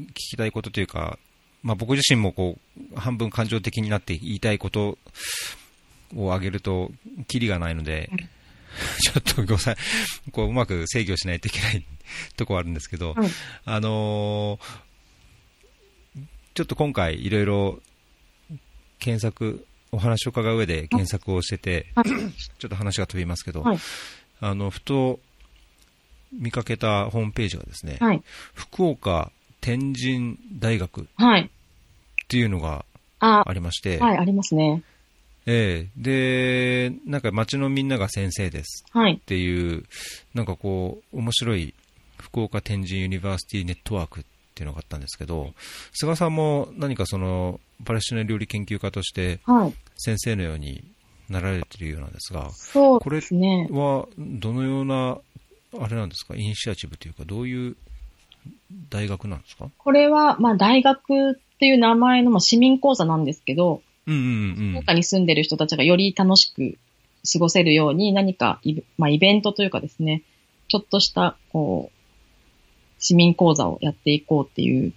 [0.00, 1.16] 聞きたいことというか、
[1.62, 4.98] まあ、僕自身もこう半分感情的になって言いたいこと
[6.16, 6.90] を挙げると、
[7.28, 8.10] きりがないので、
[9.02, 9.76] ちょっとごさい、
[10.32, 11.84] こううまく制御しないといけない
[12.36, 13.14] ところあるんですけど、
[13.64, 16.20] あのー、
[16.54, 17.80] ちょっと今回、いろいろ
[18.98, 21.86] 検索、お話を伺う上で検索をしてて、
[22.58, 23.64] ちょっと話が飛びますけど、
[24.40, 25.20] あのふと
[26.32, 27.98] 見かけたホームページがですね、
[28.54, 31.06] 福岡天神大学っ
[32.28, 32.84] ていうのが
[33.20, 34.82] ありまして、はい、ありますね。
[35.46, 36.00] ええ。
[36.00, 38.84] ー、で、なんか町のみんなが先生です。
[38.92, 39.82] っていう、はい、
[40.34, 41.74] なんかこう、面白い
[42.18, 44.24] 福岡天神ユニバーシティネットワークっ
[44.54, 45.52] ていうのがあったんですけど、
[45.92, 49.40] 菅さんも何かその、パレスチナ料理研究家として、
[49.96, 50.82] 先生のように
[51.28, 53.66] なられているようなんですが、そうですね。
[53.70, 55.18] これはどのような、
[55.78, 57.76] あれなんですか、イニシアチブというか、どういう
[58.90, 59.68] 大学なんですか？
[59.76, 64.24] これは、まあ大学っていう名前の、まあ、市民講座なんですけど、うんうんう
[64.68, 64.70] ん。
[64.72, 66.78] 福岡に住んでる人たちがより楽しく
[67.30, 70.22] 過ごせるように何かイベ,、まあ、イベントというかですね、
[70.68, 71.96] ちょっとした、こう、
[72.98, 74.92] 市民講座をやっていこうっていう、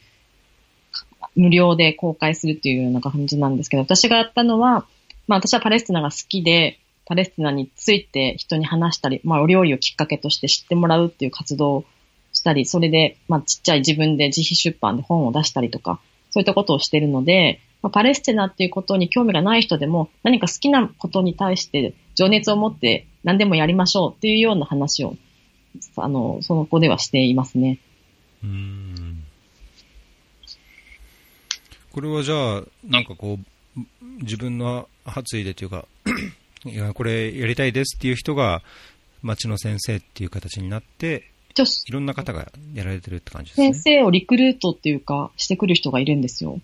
[1.35, 4.85] 無料で公開するっていうような感じなんですけど、私がやったのは、
[5.27, 11.85] まあ私はパレスチナが好きで、パレスチナについて人に話したり、まあお料理をきっかけとして知ってもらうっていう活動を
[12.33, 15.99] したり、それで、まあ、ちっちゃい自分で自費出版で本を出したりとか、
[16.31, 25.15] そういったことをしてるので、まあ、パレスチナっていうことに興味がない人でも、何か好きなことに対して情熱を持って何でもやりましょうっていうような話を、
[25.95, 27.79] あの、その子ではしていますね。
[28.43, 29.23] うん。
[31.91, 33.83] これはじゃあ、なんかこう、
[34.21, 35.85] 自分の発意でというか
[36.65, 38.61] いや、これやりたいですっていう人が、
[39.21, 41.31] 町の先生っていう形になって、
[41.87, 43.73] いろんな方がやられてるって感じですね。
[43.73, 46.61] 先生をリクルートっていうか、してくる人がいるんですよ。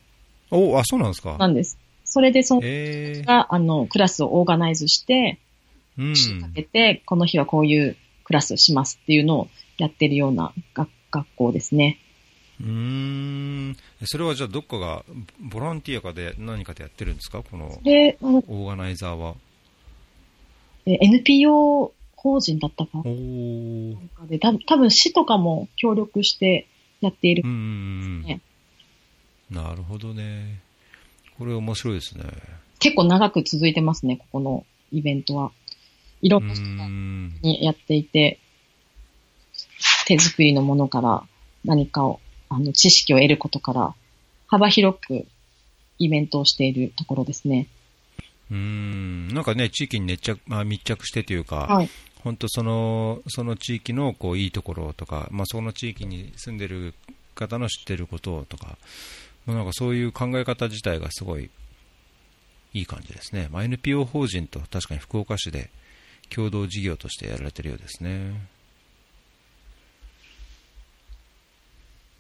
[0.52, 1.38] おあ、そうなんですか？
[1.38, 1.78] なんです。
[2.04, 2.62] それで、その
[3.26, 5.40] が、あの、クラスをオーガナイズして、
[5.98, 6.14] うん。
[6.14, 12.00] かけて、この日はこういうクラスをしますっていうのをやってるような学学校ですね。
[12.62, 13.78] うん。
[14.06, 15.04] それはじゃあどっかが、
[15.40, 17.42] ボランティアかで何かでやってるんですか？
[17.44, 19.36] この、オーガナイザーは。
[20.86, 23.00] え NPO 法人だったか？
[23.00, 26.68] おで、た多分市とかも協力して
[27.02, 28.42] やっているうんうんうんね。
[29.50, 30.60] なるほどね。
[31.38, 32.26] これ面白いですね。
[32.80, 35.52] 結構長く続いてますね、ここのイベントは。
[36.22, 37.42] いろうんな人。
[37.42, 38.40] にやっていて、
[40.08, 41.24] 手作りのものから
[41.64, 42.20] 何かを、
[42.50, 43.94] あの、知識を得ることから、
[44.48, 45.26] 幅広く
[46.00, 47.68] イベントをしているところですね。
[48.52, 49.28] うん。
[49.30, 51.90] なんかね、地域に熱着、まあ、密着してというか、はい。
[52.24, 56.96] 本当その、その地域のこういいところとか、まあ、その地域に住んでる
[57.36, 58.78] 方の知ってることとか、まあ
[59.48, 61.50] なんかそういう考え方自体がすごい
[62.74, 63.48] いい感じですね。
[63.52, 65.70] まあ、NPO 法人と確かに福岡市で
[66.30, 68.34] 共同事業としてやられてるようですね。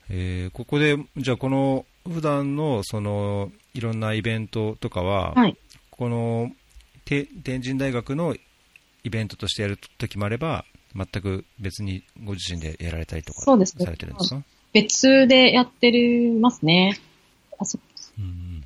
[0.09, 5.57] えーここで、じゃあこの普段のそのいろんなイベントとかは、はい。
[5.89, 6.51] この
[7.05, 8.35] て天神大学の
[9.03, 10.65] イベントとしてやる時もあれば、
[10.95, 14.43] 全く別にご自身でやられたりとかそうですねされてるんですか？
[14.73, 16.99] 別でやってるますね。
[17.59, 17.79] あそ
[18.17, 18.63] うん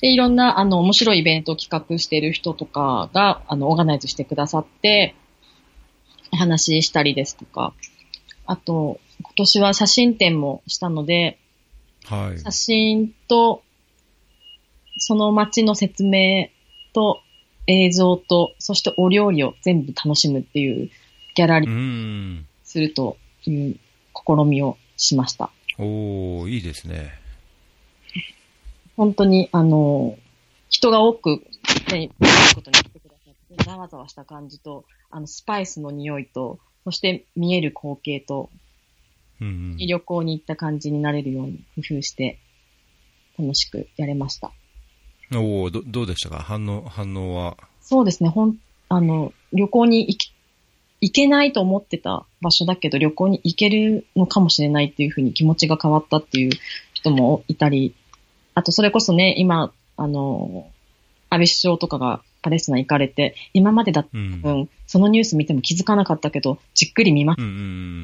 [0.00, 5.14] で、いろんな、あの、面白いイベントを企画している人とかが、あの、オーガナイズしてくださって、
[6.30, 7.72] お話ししたりですとか、
[8.44, 11.38] あと、今年は写真展もしたので、
[12.04, 12.38] はい。
[12.38, 13.62] 写真と、
[14.98, 16.48] その街の説明
[16.92, 17.20] と
[17.66, 20.90] 映像と、そしてお料理を全部楽しむっていう
[21.34, 22.46] ギャラリうーん。
[22.62, 23.16] すると
[23.46, 23.78] いう
[24.14, 25.50] 試みをしました。
[25.78, 27.23] おー、いいですね。
[28.96, 30.16] 本当に、あの、
[30.68, 31.42] 人が多く、
[31.92, 32.10] ね、
[32.54, 38.50] ことに来てくださって、ざわざわした感じと、あの、スパイスの匂いと、そして見える光景と、
[39.40, 42.38] うん旅行に行った感じになれるように工夫して、
[43.36, 44.52] 楽しくやれました。
[45.32, 45.38] うん。
[45.38, 46.38] おー、ど、どうでしたか？
[46.38, 47.56] 反応、反応は？
[47.80, 48.56] そうですね、ほん、
[48.88, 50.32] あの、旅行に行き、
[51.00, 56.52] 行けないと思ってた場所だけど、旅行に行けるのかもしれないっていうふうに気持ちが変わったっていう
[56.92, 57.94] 人もいたり、
[58.54, 60.68] あとそれこそね、今、あの、
[61.30, 64.40] 安倍首相とかがパレスチナ行かれて、今までだったうん。
[64.40, 67.48] 分、そのニュース見ても気づかなかったけど、じっくり見まうんう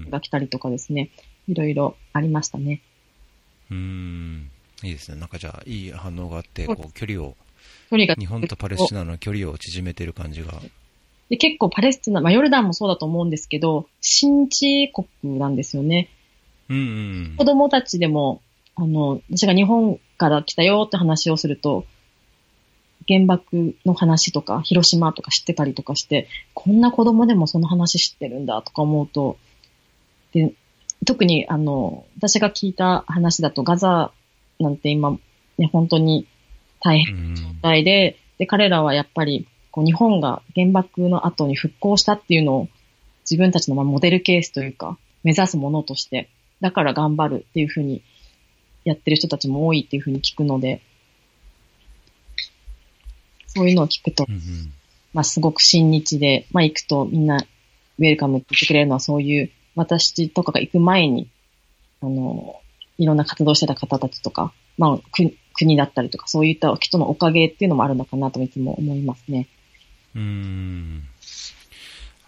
[0.06, 1.10] んが来たりとかですね、
[1.46, 2.82] いろいろありましたね。
[3.70, 4.50] うん。
[4.82, 4.88] うん。
[4.88, 5.20] いいですね。
[5.20, 7.36] なんかじゃあ、いい反応があって、こう、距離を、
[7.90, 10.54] 距離が日本とパレスチナの距離を縮めてる感じが。
[11.28, 16.08] で結構パレスチナ、まあ、ヨルダンもそうだと思うんですけど、新地国なんですよね。
[16.68, 17.44] うんうん子。
[17.44, 18.42] 供たちでも、
[18.74, 21.86] あの、私が日本から来たよって話をすると、
[23.08, 29.38] 原爆の話とか、広島とか知ってたりとかして、こんな子供でもその話知ってるんだとか思うと、
[30.34, 30.52] で、
[31.06, 34.12] 特にあの、私が聞いた話だとガザ
[34.58, 35.18] なんて今、
[35.56, 36.26] ね、本当に
[36.80, 42.68] 大変うん状態で、で、彼らはやっぱり、こう日本が原爆の後に復興したっていうのを
[43.22, 46.28] 自分たちのまあモデルケースというか、目指すものとして、
[46.60, 48.02] だから頑張るっていうふうに
[48.84, 50.82] やってる人たちも多いっていうふうに聞くので、
[53.46, 54.40] そういうのを聞くとう、んうん
[55.12, 57.44] まあすごく親日で、まあ行くとみんな
[57.98, 61.28] ウェルカムって言ってくれるのはそういう私とかが行く前に、
[62.00, 62.60] あの、
[62.98, 69.48] いろんな活動してた方たちとか、まあく国だったりとか、そういった人のおかげっていうのもあるのかなといつも思いますね。
[70.14, 71.02] うーん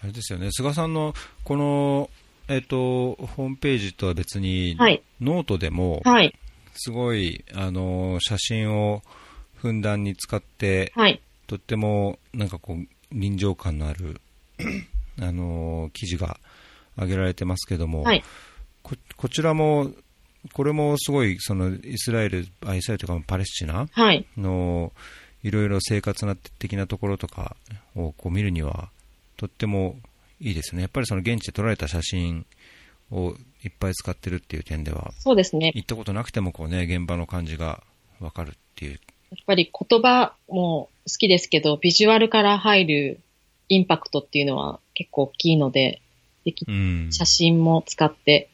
[0.03, 2.11] あれですよね、菅さんのこの、
[2.49, 5.01] えっと、ホームページとは別に、はい。
[5.21, 6.35] ノートでも、はい。
[6.75, 9.03] すごい、あの、写真を
[9.55, 11.21] ふんだんに使って、はい。
[11.47, 14.21] とっても、なんかこう、臨場感のある、
[15.21, 16.39] あの、記事が
[16.97, 18.25] 上げられてますけども、はい。
[18.83, 19.91] ここちらも、
[20.53, 24.27] これもすごい、その、イスラエル、あイスラエルというかパレスチナはい。
[24.37, 24.93] の
[25.43, 27.57] いろいろ生活な的なところとか
[27.95, 28.91] をこう見るには
[29.37, 29.99] とっても
[30.41, 30.83] いいですね。
[30.83, 32.47] やっぱりその現地で撮られた写真
[33.13, 35.73] をいっぱい使ってるっていう点では、そうですね。
[35.75, 37.83] 行ったことなくてもこうね、現場の感じが
[38.21, 38.93] わかるっていう。
[38.93, 43.21] やっぱり言葉も好きですけど、ビジュアルから入る
[43.69, 46.01] インパクトっていうのは結構大きいので、
[46.45, 47.09] できうん。
[47.13, 48.49] 写真も使って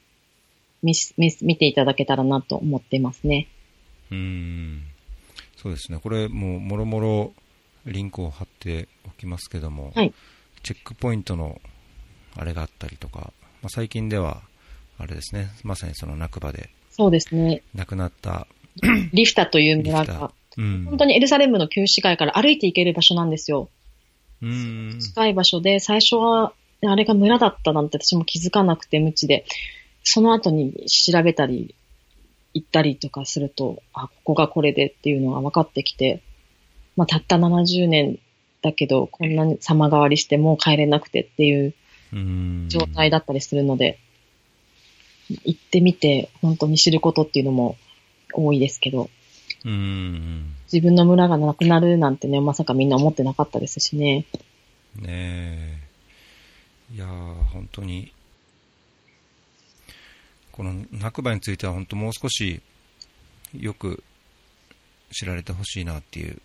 [0.83, 3.49] 見す見ていただけたらなと思っていますね。
[4.11, 4.83] うん。
[5.57, 5.99] そうですね。
[6.03, 7.33] これもうもろもろ
[7.87, 10.13] リンクを貼っておきますけども、はい
[10.63, 11.61] チェックポイントの
[12.37, 13.33] あれがあったりとか、
[13.63, 14.43] まあ、最近では
[14.99, 16.71] あれですね、まさにその中場で。
[16.91, 17.63] そうですね。
[17.75, 18.47] 亡くなった。
[19.13, 20.85] リフタという村が、うん。
[20.87, 23.71] 本当にエルサレムの旧市街から歩いて行ける場所なんですよ。
[24.43, 24.99] うん。
[25.01, 26.53] 近い場所で、最初は、
[26.85, 29.45] あれが村だったなんて私も気づかなくて無知で、
[30.03, 31.75] その後に調べたり、
[32.55, 36.23] 行ったりとかすると、あ、ここがこれでっていうのが分かってきて、
[36.97, 38.19] まあ、たった70年
[38.63, 41.75] だけど、こんなに様変わりしてもう帰れなくてっていう
[42.69, 44.01] 状態だったりするので、
[45.29, 47.77] 行ってみて本当に知ることっていうのも
[48.33, 49.11] 多いですけど、
[49.65, 54.27] うん自分の村がなくなるなんてね、まさかみんな思ってなかったですしね。
[54.97, 56.95] ねえ。
[56.95, 58.13] いや本当に、
[60.53, 62.61] この白馬については本当もう少し
[63.55, 64.03] よく
[65.13, 66.41] 知られてほしいなっていう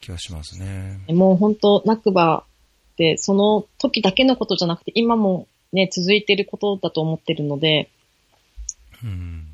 [0.00, 1.00] 気はしますね。
[1.08, 2.44] もう本当、白馬っ
[2.96, 7.90] てその時だけのことじゃなくて、今もね、続いていることだと思ってるので、
[9.02, 9.46] うん、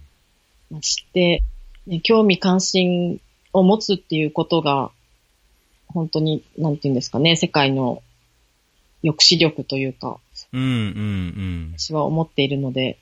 [0.81, 1.43] 知って、
[1.87, 3.21] ね、興味関心
[3.53, 4.91] を持つっていうことが、
[5.89, 8.03] 本当に、なんていうんですかね、世界の
[9.03, 10.19] 抑止力というか、
[10.53, 11.75] うんうんうん。
[11.79, 12.99] 私は思っているので。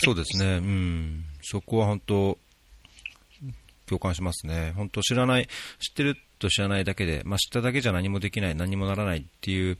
[0.00, 0.56] そうですね。
[0.56, 1.24] うん。
[1.42, 2.38] そこは本当、
[3.86, 4.72] 共感しますね。
[4.76, 5.48] 本当知らない、
[5.78, 9.78] 知ってると知らないだけで、まあ知っただけじゃ何もできない、何もならないっていう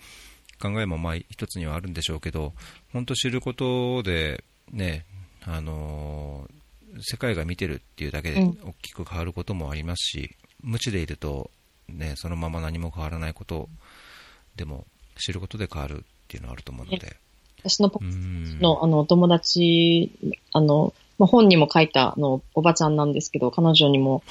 [0.61, 2.53] 考えもまあ一つにはあるんでしょうけど、
[2.93, 5.05] 本当知ることで、ね、
[5.45, 10.35] あのー、世界が見てるっていうだけで大きく変わることもありますし、
[10.65, 11.51] うん、無知でいると、
[11.89, 13.69] ね、そのまま何も変わらないこと
[14.57, 14.87] でも
[15.19, 17.17] 知ることで変わるっていうのはあると思うので。
[17.65, 17.91] 私の
[18.61, 20.13] のあの友達、
[20.53, 24.23] あの、まあ、本にも書いたあのおばちゃんなんですけど、彼女にも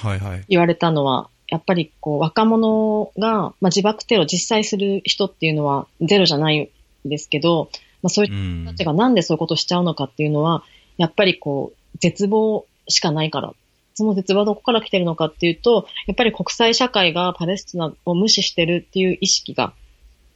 [0.48, 6.70] 言われたのは、はいはい、やっぱりこう若者が、まあ、自爆テロ実際する人っていうのはゼロじゃない
[7.06, 7.70] んですけど、
[8.02, 10.64] まあ、そういう人たちがなんでそういうことしちゃうのかっていうのは、
[10.96, 13.52] やっぱりこう、絶望しかないから。
[13.94, 19.72] その絶望はどこから来てるのかっていうと、やっぱり国際社会がパレスチナを無視してるっていう意識が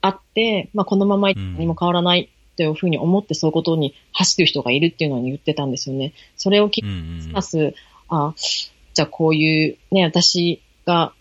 [0.00, 6.14] あって、まあ、このまま何も変わらないというふうに思ってそういうことに走る人がいるっていうのに言ってたんですよね。
[6.36, 6.82] それを聞き
[7.32, 7.74] ます、
[8.08, 11.12] あ、じゃあこういうね、私が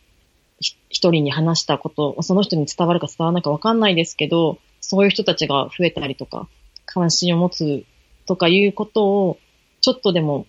[0.90, 6.48] 一人に話したこと、その人に伝わるか伝わらないかわかんないですけど、そういう人たちが増えたりとか、
[6.86, 7.84] 関心を持つ
[8.26, 9.38] とかいうことを、
[9.82, 10.46] ちょっとでも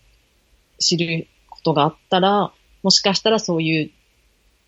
[0.79, 2.53] 知ることがあったら、
[2.83, 3.91] もしかしたらそういう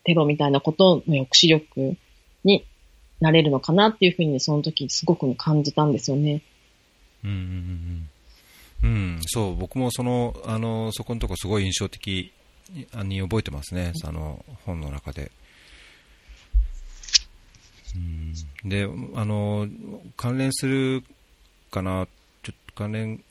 [0.04, 1.96] テロみたいなことの抑止力
[2.44, 2.64] に
[3.20, 6.42] なれるのかなっていうふうにその時すごく感じたんですよね。
[7.24, 7.36] うんうん
[8.82, 8.88] うん。
[8.90, 12.32] うん、そう、僕もその、あの、そこのとこすごい印象的
[13.04, 15.30] に覚えてますね、あの、本の中で。
[17.94, 19.68] うん、で、あの、
[20.16, 21.04] 関連する
[21.70, 22.06] かな、
[22.42, 23.22] ちょっと関連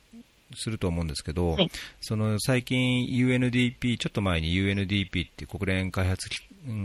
[0.56, 1.72] すると思うんですけど、はい、
[2.02, 6.30] その最近 UNDP、ちょっと前に UNDP っていう国連開発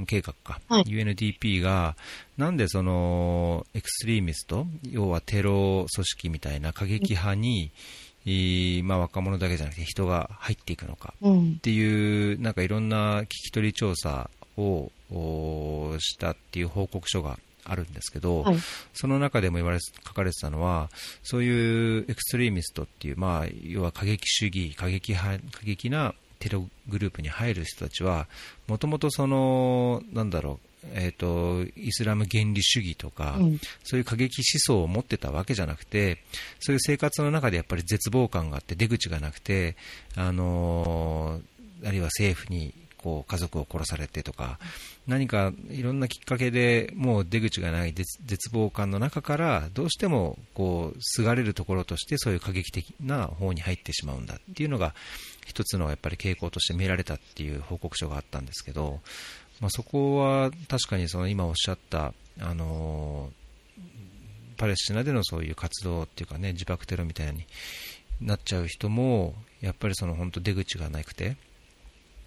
[0.06, 1.96] 計画か、はい、UNDP が、
[2.36, 7.70] なんでそのエクストリーミスト、要はテロ組織みたいな過激派に、うん、
[8.84, 14.90] まあ、若者だけじゃなくて人が入っていくのかっていう、うん、なんかいろんな聞き取り調査を
[15.98, 18.56] したっていう報告書があるんですけど、はい、
[18.94, 20.88] その中でも言われ書かれてたのは、
[21.22, 28.28] そういうエクストリーミストっていう、まあ、要は過激主義、過激派過激なテログループに入る人たちは、
[28.66, 36.22] もともとその、なんだろう、えーと、イスラム原理主義とか、うん、そういう過激思想を持ってたわけじゃなくて
[36.60, 39.76] そういう生活の中でやっぱり絶望感があって出口がなくて、
[40.14, 42.72] あのー、あるいは政府に
[43.06, 44.58] こう家族を殺されてとか
[45.06, 54.92] 何かいろんなきっかけでもう出口がない絶望感の中からどうしてもこうすがれるところとしてそういう過激的な方に入ってしまうんだっていうのが
[55.46, 58.98] 一つのやっぱり傾向として見られたっていう報告書があったんですけど、
[59.60, 63.30] まあ、そこは確かにその今おっしゃった、あの
[64.56, 67.46] パレスチナでのそういう活動っていうかね自爆テロみたいに
[68.20, 71.36] なっちゃう人もやっぱりその本当出口がなくて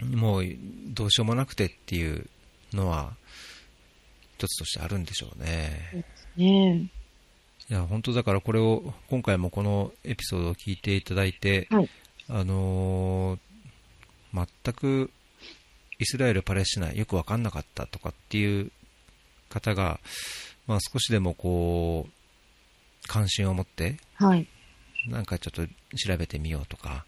[0.02, 0.46] もう
[0.88, 2.28] どうしようもなくてっていう
[2.74, 3.14] のは
[4.38, 6.06] 一つとしてあるんでしょうね。
[6.38, 6.90] ね
[7.70, 11.90] いや本当だからこれを今回もこのエピソードを聞いていただいて、はい、
[12.30, 15.12] あのー、全く
[16.00, 18.72] イスラエル、パレスチナよく分かんなかったとかっていう
[19.50, 20.00] 方が、
[20.68, 24.48] まあ、少しでもこう関心を持って、はい、
[25.08, 25.66] なんかちょっと
[25.98, 27.06] 調べてみようとか、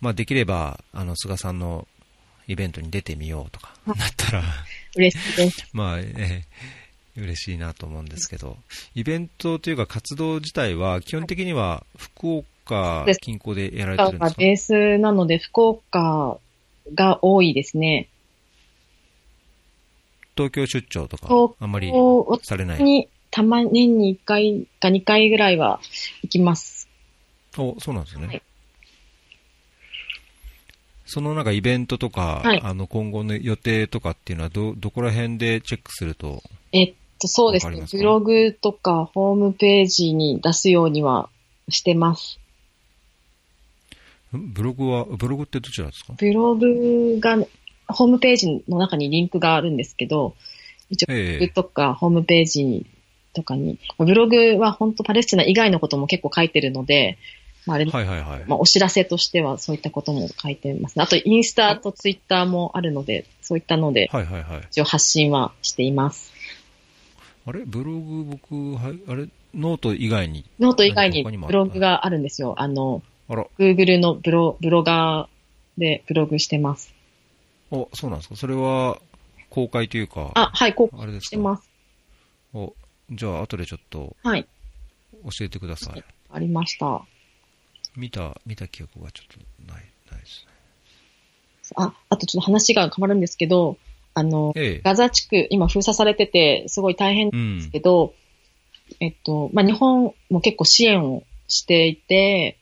[0.00, 1.86] まあ、できればあの菅さんの
[2.46, 4.42] イベントに出てみようとかなったら
[4.96, 5.68] 嬉しいです。
[5.72, 8.58] まあ、えー、嬉しいなと思うんですけど、
[8.94, 14.34] イベントというか活動自体は基本的には福岡近郊でやられてるんですか？
[14.36, 16.38] ベースなので福岡
[16.94, 18.08] が多いですね。
[20.36, 21.28] 東京出張とか、
[21.60, 21.92] あんまり
[22.42, 22.82] されない？
[22.82, 25.80] に、たま、年に1回か2回ぐらいは
[26.22, 26.88] 行きます。
[27.58, 28.26] お、そうなんですね。
[28.26, 28.42] はい
[31.12, 37.84] そのなんかイベントとか、はい、あの今後の予定とかっていうのはど、どこら辺でチェックするとえっと、そうですね。
[37.90, 41.28] ブログとかホームページに出すようには
[41.68, 42.38] してます。
[44.32, 46.12] ブログは、ブログってどちらですか？
[46.16, 47.36] ブログが、
[47.88, 50.36] ホームページの中にリンクがあるんですけど、
[50.88, 52.86] 一応、ブログとかホームページ
[53.32, 57.18] とかに、ブログは本当パレスチナ以外のことも結構書いてるので、
[57.66, 58.44] まあ、あれ、はいはいはい。
[58.46, 61.02] まあ、お知らせとしてはそういったことも書いてます、ね。
[61.02, 64.62] あと、インスタとツイッターもあるので、そういったので、はいはいはい。
[64.70, 66.32] 一応発信はしています。
[67.46, 67.64] あれ？
[67.66, 69.28] ブログ僕、はい、あれ？
[69.54, 70.44] ノート以外に？
[70.58, 72.54] ノート以外にブログがあるんですよ。
[72.56, 73.46] あの、あら。
[73.58, 76.92] Google のブロブロガーでブログしてます。
[77.70, 78.36] あ、そうなんですか？
[78.36, 78.98] それは
[79.48, 80.32] 公開というか。
[80.34, 81.70] あ、はい、公開してます。
[82.52, 82.74] お、
[83.10, 84.16] じゃあ後でちょっと。
[84.24, 84.46] はい。
[85.24, 86.04] 教えてください。
[86.30, 87.02] ありました。
[87.96, 89.26] 見た、見た記憶がちょっ
[89.66, 90.52] とない、ないですね。
[91.76, 93.76] あ、あとちょっと話が変わるんですけど、
[94.14, 98.14] あの、ええ、ガザ地区、今封鎖されてて、すごい大変ですけど、
[99.00, 102.56] うん、えっと、まあ、日本も結構支援をしていて、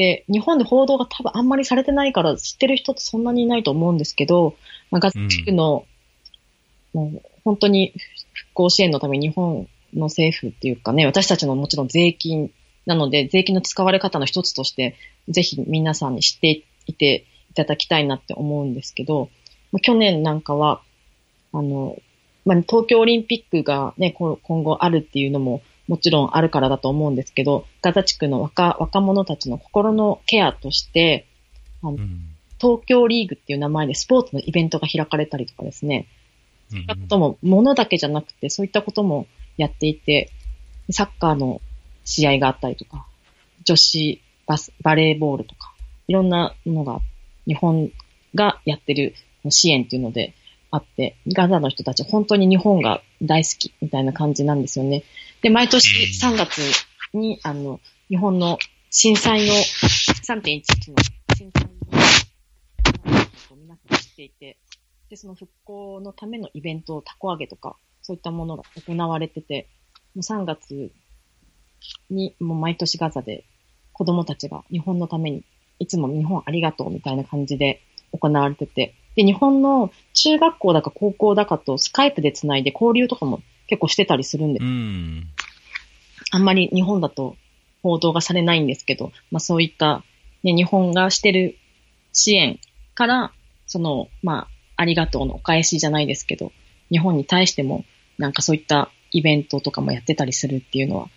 [0.00, 4.56] で、日本で報道が多分あんまりされてないから知ってる人ってそんなにいないと思うんですけど、
[4.90, 5.84] まあ、ガザ地区の、
[6.94, 7.92] うん、もう本当に
[8.32, 12.50] 復興支援のために日本の政府っていうかね、私たちのもちろん税金
[12.86, 14.96] なので、税金の使われ方の一つとして、
[15.28, 19.28] ぜひ皆さんに知っていていただきたいなって思うんですけど、
[19.82, 20.80] 去年なんかは、
[21.52, 21.98] あの、
[22.46, 31.26] まあ、東京オリンピックがね、今後あるっていうのももちろんあるからだと思うんですけど、ガザ地区の若若者たちの心のケアとして、
[31.82, 32.28] あの、うん、
[32.60, 36.06] 東京リーグっていう名前でスポーツのイベントが開かれたりとかですね、
[36.70, 39.26] そういったことも、ものだけじゃなくて、そういったことも
[39.56, 40.30] やっていて、
[40.92, 41.60] サッカーの
[42.04, 43.04] 試合があったりとか、
[43.64, 45.74] 女子バス、バレーボールとか、
[46.06, 47.00] いろんなものが、
[47.48, 47.90] 日本
[48.36, 49.16] がやってる
[49.48, 50.34] 支援っていうので
[50.70, 55.02] あって、ガザの人たち本当に日本が大好きみたいな感じなんですよね。
[55.42, 56.60] で、毎年3月
[57.14, 58.58] に、あの、日本の
[58.90, 60.96] 震災の、3.11の
[61.34, 61.70] 震災の、
[63.56, 64.58] 皆さん知っていて、
[65.08, 69.66] で、その復興のためのイベント、たこ揚げとか、そういったものが行われてて、
[70.14, 70.92] もう3月
[72.10, 73.44] に、もう毎年ガザで
[73.94, 75.44] 子供たちが日本のために、
[75.78, 77.80] いつも日本ありがとうみたいな感じで
[78.12, 83.40] 行われてて、で、日本の中学校だか高校だかとスカイプでつないで交流とかも
[83.70, 85.28] 結構してたりするんで、うん、
[86.32, 87.36] あんまり日本だと
[87.82, 90.04] 報道がされないんですけど、まあそういった、
[90.42, 91.56] ね、日本がしてる
[92.12, 92.58] 支援
[92.94, 93.32] から、
[93.66, 96.50] その、まあ、ありがとうのお返しじゃないですけど、
[96.90, 97.84] 日本に対しても、
[98.18, 101.08] なんかそういったイベントとかもやってたりするっていうのは、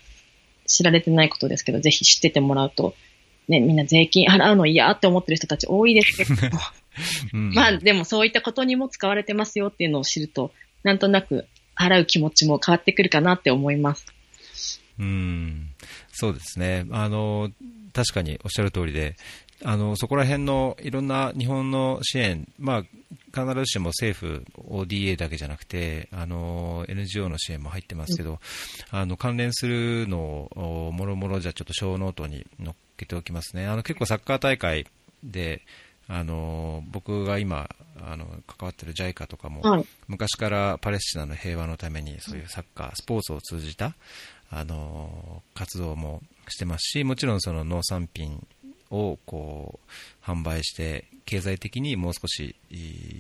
[0.68, 2.94] 知られてないことですけど、ぜひ知っててもらうと、
[3.48, 6.58] ね、みんな税金払うの嫌って思ってる人たち多いですけど、
[7.34, 10.52] うん、まあでもそういったことにも使われてますよっていうのを知ると、
[10.84, 14.06] なんとなく払う気持ちも変わってくるかなって思います。
[15.00, 15.70] うん、
[16.12, 16.86] そうですね。
[16.92, 17.52] あの、
[17.94, 19.16] 確かにおっしゃる通りで、
[19.66, 22.82] あのそこら辺のいろんな日本の支援、まあ、
[23.34, 33.68] 必ずしも政府、ODA だけじゃなくて、あの NGO の支援も入ってますけど、うん、あの関連するのをもろもろじゃちょっと小ノートに載っけておきますね。
[33.68, 34.86] あの結構サッカー大会
[35.24, 35.62] で
[36.08, 37.70] あの僕が今
[38.02, 43.96] あの関わってる JICA とかも、はい、昔からパレスチナの平和のためにそういうサッカー、スポーツを通じた
[44.52, 48.46] あの活動もしてますしもちろんその農産品
[48.92, 52.56] をこう販売して経済的にもう少し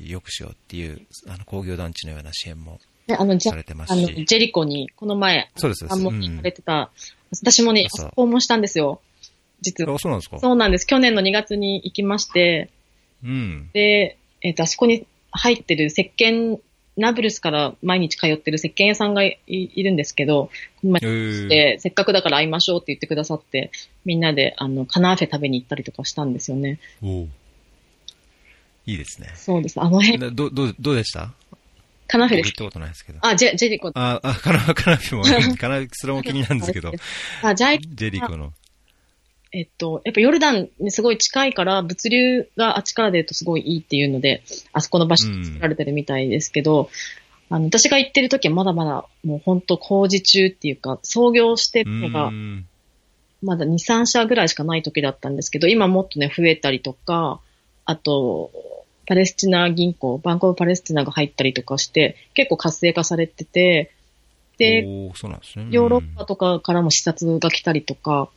[0.05, 2.79] 良くしようっていうあの工業団地のような支援も
[3.39, 6.87] されてますし、あのジェリコにこの前、そうです訪問されてた、うん、
[7.31, 9.01] 私もね、訪問したんですよ。
[9.63, 9.97] 実は。
[9.97, 10.85] そうなんですかそうなんです。
[10.85, 12.69] 去年の2月に行きまして、
[13.23, 13.69] うん。
[13.73, 16.59] で、えっ、ー、と、あそこに入ってる石鹸、
[16.95, 20.51] ナブルスから毎日通ってる石鹸屋さんがいるんですけど、
[20.83, 23.71] までせっかくだから会いましょうって言ってくださって、
[24.05, 26.79] みんなで、あの、カナーフェ食べに行ったりとかしたんですよね。
[27.01, 27.27] お
[28.85, 29.31] いいですね。
[29.35, 29.79] そうです。
[29.79, 30.35] あの辺。
[30.35, 31.33] ど、ど、どうでした？
[32.07, 32.49] カナフェです。
[32.49, 33.19] 行ったことないですけど。
[33.21, 33.91] あ、ジェ、ジェリコ。
[33.95, 35.23] あ、あ、カナ、カナフェも、
[35.57, 36.91] カナフェそれも気になるんですけど。
[37.41, 38.53] あ、ジェリコの。
[39.53, 44.43] えっと、やっぱヨルダンにすごい近いから、物流があっちから出るとすごいいいっていうので、
[44.73, 46.89] あそこの場所に作られてるみたいですけど、
[47.51, 52.31] うん、あの、私が行ってる時はまだまだもう本当工事中っていうか、創業してるのが、
[53.43, 57.39] まだ2、3社ぐらいしかない時だったんですけど、今もっとね、増えたりとか、
[57.85, 58.49] あと、
[59.05, 63.91] パレスチナ銀行、バンコブパレスチナが入ったりとかして、結構活性化されてて、
[64.57, 65.11] で、でね、
[65.69, 68.29] ヨーロッパとかからも視察が来たりとか、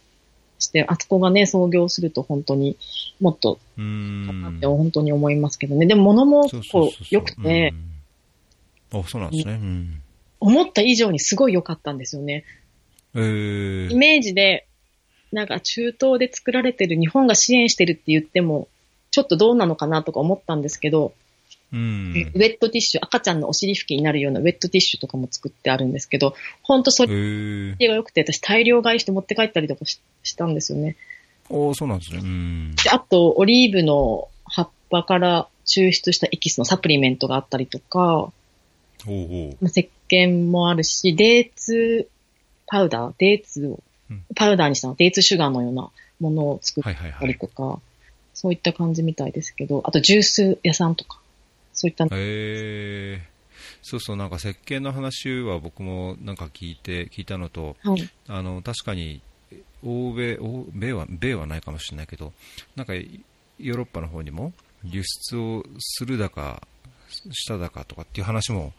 [0.59, 2.77] して、あそこがね、創業すると本当に
[3.21, 4.55] もっと、うん。
[4.57, 5.87] って本当に思いますけどね。
[5.87, 7.75] でも物もこう良くて、
[8.93, 9.55] あ、そうなんですね。
[9.55, 10.03] うん。
[10.41, 12.45] 思った以上にすごい良かったんですよね。
[13.15, 14.67] えー、イメージで、
[15.33, 18.69] なんか中東で作られてる日本が支援してるって言っても、
[19.11, 21.15] ちょっとどうなのかなとか思ったんですけど、
[21.73, 30.01] うん、ウェットティッシュ、赤ちゃんのお尻拭きになるようなウェットティッシュとかも作ってあるんですけど、ほんとそれが良くて、私大量買いして持って帰ったりとかし
[30.37, 30.97] たんですよね。
[31.49, 32.21] おそうなんですね。
[32.23, 38.33] うん、であと、オリーブの葉っぱから抽出したエキスのサプリメントがあったりとか、
[39.09, 42.09] おうお石鹸もあるし、デーツ
[42.67, 43.81] パウダー、デーツを、
[44.35, 45.91] パウダーにしたデーツシュガーのような
[46.21, 47.81] ものを作ったりとか、はいはいはい、
[48.35, 51.21] そういった感じみたいですけど、あとジュース屋さんとか、
[51.77, 52.05] そういった。
[52.05, 53.21] へえー、
[53.83, 59.21] そうそう、なんか石鹸の話は僕もなんか聞いて、聞いたのと、はい、あの、確かに、
[59.85, 62.33] 欧米、欧米は、米はないかもしれないけど、
[62.75, 64.53] なんかヨーロッパの方にも
[64.83, 66.67] 輸出をするだか、
[67.09, 68.73] しただかとかっていう話も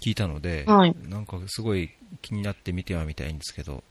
[0.00, 1.90] 聞いたので、はい、なんかすごい
[2.22, 3.84] 気になって見てはみたいんですけど、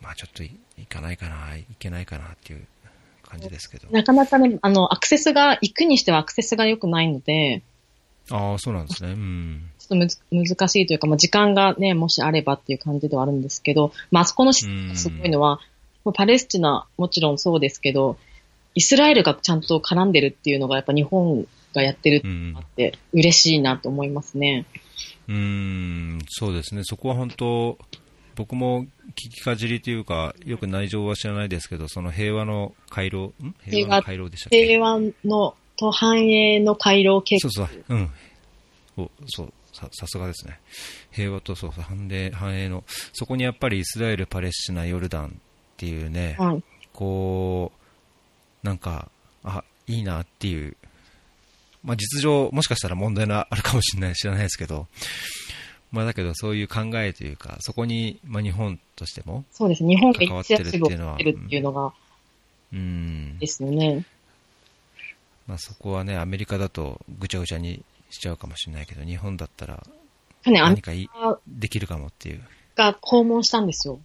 [0.00, 0.50] まあちょっとい
[0.88, 2.66] かないかな、いけないかなっていう
[3.28, 3.88] 感じですけど。
[3.90, 7.62] なかなかね、あの、アクセスが、行くにしてはアクセスが良くないので、
[8.30, 9.12] ああ、そうなんですね。
[9.12, 9.70] うん。
[9.78, 15.60] ちょっとむず難しいというか、まあ、時間がね、もしあればっていう感じではあるんですけど、まあ、あそこのすごいのは、
[16.14, 18.18] パレスチナもちろんそうですけど、
[18.74, 24.66] イスラエルがちゃんと絡んでるっていうのがやっぱ日本がやってるってあって嬉しいなと思いますね。
[25.28, 26.82] うん、うんそうですね。
[26.84, 27.78] そこは本当、
[28.38, 28.84] 僕も
[29.16, 33.54] 聞きかじりというか、よく内情は知らないですけど、その平和の回廊、ん？
[33.64, 33.96] 平和。
[33.96, 34.64] の回廊でしたっけ？
[34.64, 37.50] 平和のと繁栄の回廊計画。
[37.50, 38.10] そうそう、うん。
[38.96, 40.60] おそうさ、さすがですね。
[41.10, 45.30] 平和とそう繁栄、繁栄の、そこにやっぱりイスラエル、パレスチナ、ヨルダンっ
[45.76, 46.62] ていうね、はい、
[46.92, 47.72] こ
[48.62, 49.10] う、なんか、
[49.42, 50.76] あ、いいなっていう、
[51.82, 54.86] まあ実情、もしかしたら問題があるかもしれない、知らないですけど、
[55.90, 61.92] まあだけどそういう考えというか、そこに、まあ日本としても、そうですね、日本が一躍っていうのは、っていうのが、
[62.72, 63.38] うん。
[63.38, 64.04] ですよね。
[65.46, 69.82] まあ、そこはね、アメリカだとぐちゃぐちゃにしちゃうかもしれないけど、日本だったら
[70.44, 71.08] 何かい
[71.46, 72.42] できるかもっていう。
[72.76, 73.98] が訪問したんですよ。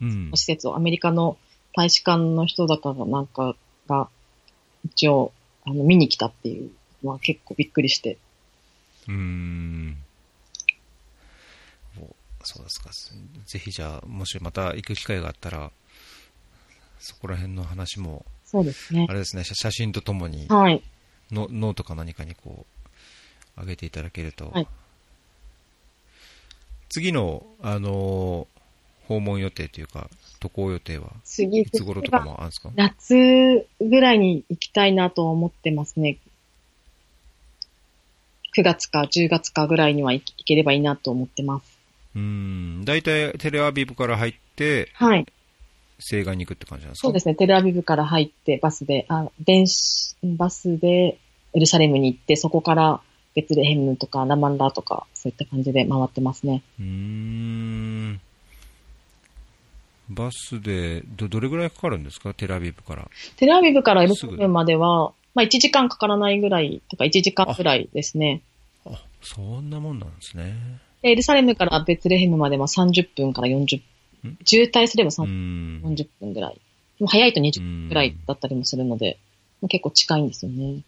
[0.00, 0.30] うん。
[0.34, 0.76] 施設を。
[0.76, 1.36] アメリカの
[1.74, 3.56] 大使館の人だかなんか
[3.88, 4.08] が、
[4.84, 5.32] 一応、
[5.64, 6.70] あの、見に来たっていう
[7.02, 8.16] のは結構びっくりして。
[9.08, 9.96] うーん。
[12.44, 12.90] そうですか。
[13.46, 15.70] ぜひじゃあ、もしまた行く機会があったら、
[16.98, 19.06] そこら辺の話もそうですね。
[19.08, 20.82] あれですね、写真とともに、はい。
[21.30, 22.66] のノートか何かにこ
[23.56, 24.68] う、上げていただけると、はい、
[26.88, 30.08] 次の、あのー、訪問予定というか、
[30.40, 32.70] 渡航予定は、次いつ頃とかもあるんですか？
[32.74, 36.18] 夏ぐらいに行きたいなと思ってますね。
[38.56, 41.73] 9月か10月かぐらいには行ければいいなと思ってます。
[42.14, 42.84] うん。
[42.84, 45.26] 大体テレアビブから入って、はい。
[45.98, 47.06] 西岸に行くって感じなんですか？
[47.06, 47.34] そうですね。
[47.34, 51.18] テルアビブから入ってバスで、あ、電子、バスで
[51.52, 53.00] エルサレムに行って、そこから
[53.34, 56.62] ベツレヘムとかラマンラとか、そういった感じで回ってますね。
[56.80, 58.20] うん。
[60.10, 62.34] バスでど、どれぐらいかかるんですか？
[62.34, 63.08] テルアビブから。
[63.36, 68.42] テルアビブからエルサレムまでは、まあ1時間かからないぐらいとか1時間ぐらいですね。
[68.84, 70.54] あ、そんなもんなんですね。
[71.04, 73.82] エルサレムからベツレヘムまでは30分から40
[74.44, 76.60] 渋滞すれば40分ぐらい。
[76.98, 79.18] も早いと20分ぐらいだったりもするので、
[79.68, 80.82] 結構近いんですよね。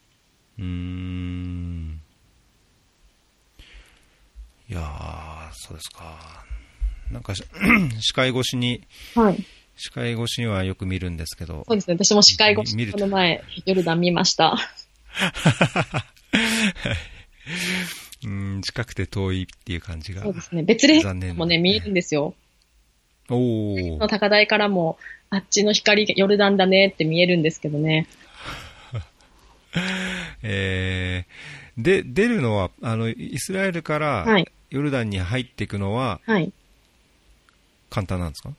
[0.59, 2.01] うーん。
[4.69, 6.45] いやー、そうですか。
[7.11, 7.35] なんか、
[8.01, 8.83] 視界越しに、
[9.15, 9.37] はい。
[9.77, 11.65] 視界越しにはよく見るんですけど。
[11.69, 11.95] そうですね。
[11.95, 14.57] 私も視界越しにこの前、ヨルダン見ました。
[18.27, 20.23] うん、近くて遠いっていう感じが。
[20.23, 20.65] そうですね。
[20.65, 21.01] 別レ
[21.33, 22.35] もね、見えるんですよ。
[23.29, 24.99] おの高台からも、
[25.31, 28.09] あっちの光、ヨルダンだねって見えるんですけどね。
[30.43, 34.27] えー、で、出るのは、あの、イスラエルから
[34.71, 36.53] ヨルダンに入っていくのは、はい。
[37.91, 38.53] 簡単なんですか？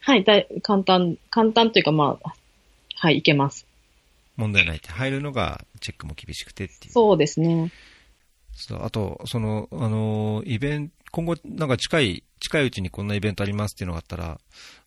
[0.00, 2.34] はい、だ簡単、簡単というかまあ、
[2.94, 3.66] はい、いけます。
[4.36, 4.88] 問題ないって。
[4.88, 6.92] 入るのがチェックも厳しくてっていう。
[6.92, 7.70] そうですね。
[8.80, 14.38] あと、その、あの、イベント、今後、なんか近い、近いうちにこんなイベントありますっていうのがあったら、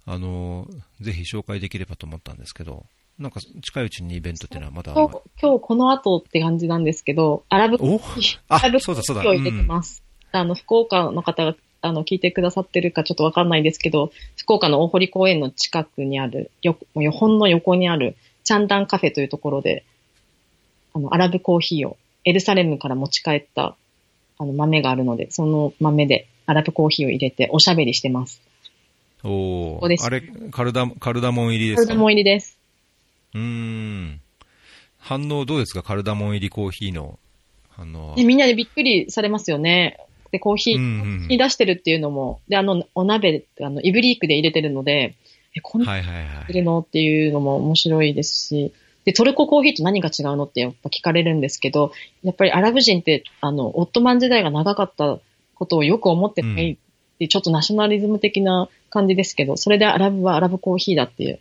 [0.05, 0.67] あの、
[1.01, 2.85] ぜひ紹介できればと思ったんですけど、
[3.19, 8.01] なんか近いうちにイベントっていうのはまだ今日、今日この後って感じなんですけど、アラブ、お？
[8.49, 9.23] アラブそうだそうだ。
[9.23, 10.03] 今日入れてます。
[10.33, 19.85] うん、あの、福岡の方が、あの、聞いてくださってるかちょっとわかんないですけど、福岡の大堀公園の近くにある、よ、よ本の横にある、チャンダンカフェというところで、
[20.93, 23.75] あの、アラブコーヒーを、エルサレムから持ち帰った、
[24.37, 28.41] あの、豆があるので、その豆でアラブコーヒーを入れておしゃべりしてます。
[29.23, 29.79] おお。
[29.83, 30.21] あれ、
[30.51, 31.87] カルダ、カルダモン入りですか？
[31.87, 32.57] カルダモン入りです。
[33.33, 34.21] うーん。
[34.97, 35.83] 反応どうですか？
[35.83, 37.17] カルダモン入りコーヒーの
[37.69, 38.15] 反応は。
[38.17, 39.99] みんなでびっくりされますよね。
[40.31, 45.15] で、コーヒーに出してるっていうのも、で、あの、お鍋、あの、イブリークで入れてるので、
[45.55, 46.53] え、こんな、はいはいはい。
[46.53, 46.79] るの？
[46.79, 48.73] っていうのも面白いですし、
[49.05, 51.91] で、トルココーヒーと何が違うのってやっぱ聞かれるんですけど、
[52.23, 55.19] やっぱりアラブ人って、あの、オットマン時代が長かった
[55.53, 56.77] ことをよく思ってない、
[57.19, 61.39] うん、ちょっとナショナリズム的な感じですけど、それでアラブはアラブコーヒーだっていう、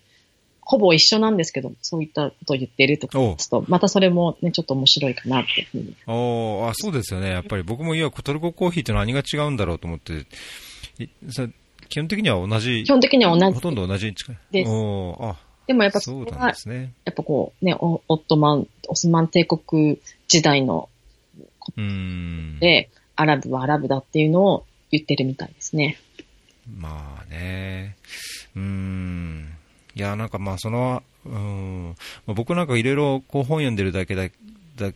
[0.61, 3.19] ほぼ一緒なんですけど、そういったことを言っているとか
[3.51, 5.95] と、またそれもね、ちょっと面白いかなっていうふうに。
[6.07, 7.31] おあ、そうですよね。
[7.31, 10.27] やっぱり僕もいや、トルココーヒーって何が違うんだろうと思って、
[11.89, 12.85] 基本的には同じ。
[12.85, 13.55] 基本的には同じ。
[13.55, 14.37] ほとんど同じに近い。
[14.53, 14.71] です。
[14.71, 15.37] おあ
[15.67, 16.93] でもやっぱそうなんですね。
[17.05, 20.89] やっぱこうね、オットマン、オスマン帝国時代の
[22.61, 25.99] で、アラブはアラブだっていうのを言ってるみたいですね。
[26.79, 27.97] まあね。
[28.57, 29.53] うん。
[29.95, 31.95] いや、なんかまあその、うん、
[32.27, 34.29] 僕なんかいろいろこう本読んでるだけだ、
[34.77, 34.93] だ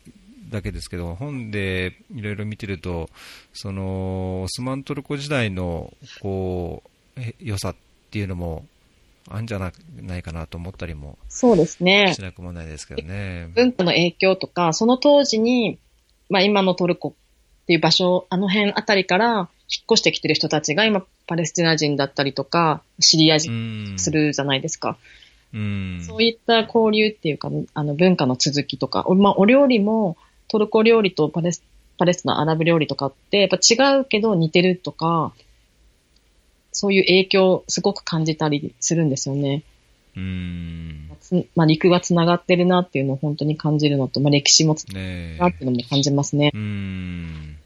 [0.51, 3.11] だけですけど、本でいろいろ見てると、
[3.53, 6.83] その、オスマントルコ時代の、こ
[7.17, 7.77] う、良さっ
[8.11, 8.67] ていうのも、
[9.31, 9.73] あるんじゃな
[10.17, 11.19] いかなと思ったりも。
[11.29, 12.15] そうですね。
[12.15, 13.49] しなくもないですけどね。
[13.55, 15.79] 文化の影響とか、その当時に、
[16.29, 17.09] まあ今のトルコ
[17.63, 24.97] っていう場所、あの辺あたりから引っ越してきてる人たちが今パレスチナ人だったりとか、シリア人するじゃないですか。
[25.55, 30.17] うん、そういった交流っていうか、あの文化の続きとか、まあお料理も
[30.49, 31.63] トルコ料理とパレス
[31.99, 35.33] パレスチナ、アラブ料理とかって、やっぱ違うけど似てるとか、
[36.79, 39.65] そういう影響をすごく感じたりするんですよね。
[40.17, 41.11] うん。
[41.57, 45.01] まあ、陸が繋がってるなっていうのを本当に感じるのと、まあ、歴史もつな
[45.39, 46.53] がってるのも感じますね。
[46.55, 47.57] うん。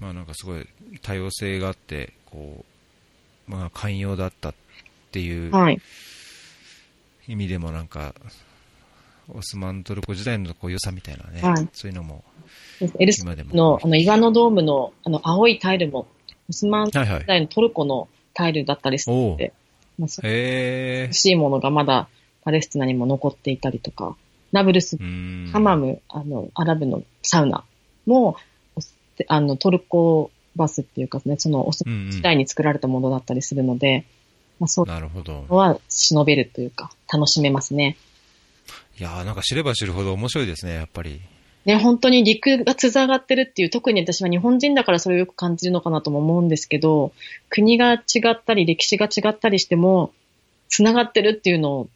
[0.00, 0.66] まあ、なんかすごい
[1.00, 2.64] 多様性があって、こ
[3.48, 4.54] う、まあ、寛容だったっ
[5.12, 5.52] ていう
[7.28, 8.16] 意味でもなんか、
[9.32, 12.24] オスマントルコ時代のこう良さみたいなね、はい、そういうのも、
[12.98, 16.08] エルスのあの岩のドームのあの青いタイルも
[16.48, 19.52] オスマン時代のトルコのタイルだったりするので、
[19.98, 22.08] まあ、そう美しいものがまだ
[22.42, 24.16] パレスチナにも残っていたりとか、
[24.52, 24.96] ナブルス、
[25.52, 27.64] ハマム、あの、アラブのサウナ
[28.06, 28.36] も、
[29.26, 34.04] あの、トルコバスっていうかね、その、オス時代に作られたものだったりするので、
[34.58, 35.44] まあ、そうなるほど。
[35.48, 37.96] は忍べるというか、楽しめますね。
[38.98, 41.20] いやー、なんか知れば知るほど面白いですね、やっぱり。
[41.64, 47.12] ね、本当に陸が繋がってるっていう、特に私は日本人だからそれをよく感じるのかなとも思うんですけど、
[47.50, 47.98] 国が違
[48.30, 50.12] ったり、歴史が違ったりしても、
[50.68, 51.88] 繋がってるっていうのを、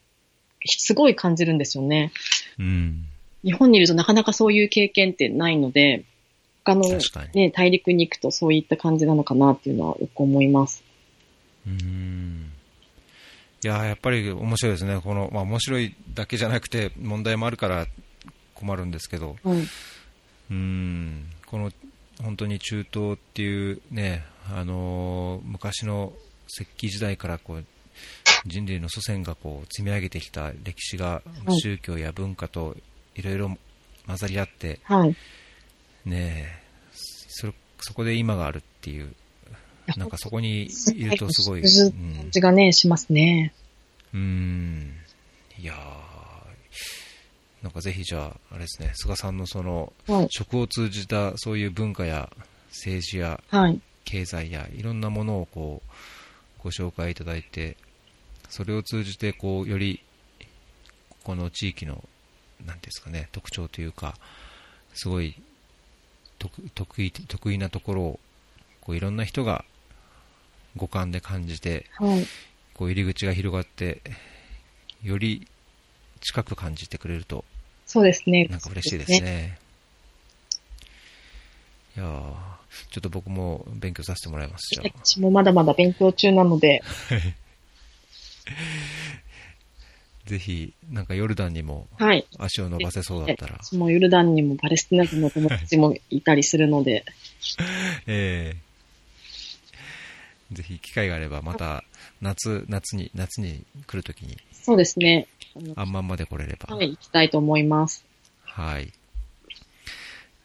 [0.64, 2.12] すごい感じるんですよね。
[2.58, 3.06] うん。
[3.44, 6.04] 日本にいるとなかなかそういう経験ってないので、
[6.64, 6.82] 他の、
[7.34, 10.84] ね、大陸に行くとそういった感じなのかなっていうのはよく思います。
[11.66, 12.52] うん。
[13.64, 15.00] いややっぱり面白いですね。
[15.02, 17.86] この、まあ面白いだけじゃなくて問題もあるから
[18.62, 19.58] 困るんですけど、はい、
[20.50, 21.72] うんこの
[22.22, 24.24] 本当に中東っていうね、
[24.54, 26.12] あのー、昔の
[26.48, 27.64] 石器時代からこう
[28.46, 32.76] 人類の祖先がこう積み上げてきた歴史が宗教や文化と
[33.16, 33.56] いろいろ
[34.06, 35.16] 混ざり合って、はい、
[36.04, 36.62] ね
[37.28, 39.12] そそこで今があるっていう、
[39.96, 41.62] なんかそこにいるとすごい。
[41.62, 43.52] 感じがね、しますね。
[44.14, 44.92] うん。
[45.58, 46.11] いやー
[47.62, 52.28] なんかぜひじゃあ、あれですね、菅さんのその、はい、食を通じたそういう文化や
[52.70, 53.40] 政治や
[54.04, 55.90] 経済やいろんなものをこう
[56.62, 57.76] ご紹介いただいて、
[58.48, 60.02] それを通じてこうより
[61.22, 62.02] この地域の
[62.66, 64.16] なんですかね特徴というか、
[64.94, 65.36] すごい
[66.38, 68.20] 得意得意なところを
[68.80, 69.64] こういろんな人が
[70.76, 72.26] 五感で感じて、はい、
[72.74, 74.02] こう入り口が広がって
[75.02, 75.46] より
[76.20, 77.44] 近く感じてくれると
[77.86, 78.46] そうですね。
[78.50, 79.18] なんか嬉しいですね。
[79.18, 79.58] すね
[81.96, 82.06] いや
[82.90, 86.82] ちょっと僕も勉強させてもらいます、私もまだまだ勉強中なので。
[90.24, 91.88] ぜひ、なんかヨルダンにも
[92.38, 93.58] 足を伸ばせそうだったら。
[93.60, 97.04] 私もヨルダンにもパレスチナ人の友達もいたりするので。
[98.06, 101.84] ええー、ぜひ機会があれば、また
[102.20, 104.38] 夏、夏に、夏に来るときに。
[104.52, 105.26] そうですね。
[105.76, 106.74] あんまんまで来れれば。
[106.74, 108.04] はい、行きたいと思います。
[108.44, 108.92] はい。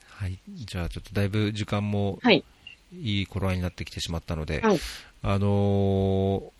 [0.09, 0.39] はい。
[0.47, 2.43] じゃあちょっとだいぶ時間も、はい。
[2.93, 4.79] いい頃合いになってきてしまったので、はい
[5.23, 6.51] あのー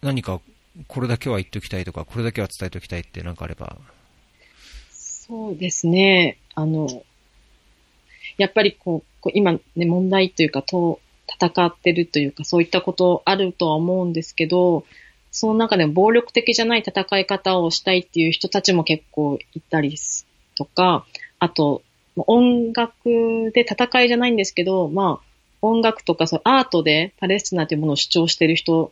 [0.00, 0.40] 何か
[0.86, 3.76] これだけは言っておきたいとか、これだけは伝えておきたいって何かあれば。
[4.90, 6.38] そうですね。
[6.54, 7.02] あの、
[8.36, 14.84] やっぱりこう、こう今ね、問題というか、と、戦ってるというか、そういったことあるとは思うんですけど、
[15.40, 21.06] その中でも暴力的じゃない戦い方をしたいっていう人たちも結構いたりすとか、
[21.38, 21.82] あと、
[22.16, 25.26] 音楽で戦いじゃないんですけど、まあ、
[25.62, 28.90] 音楽とかそうアートでパレスチナというものを主張してる人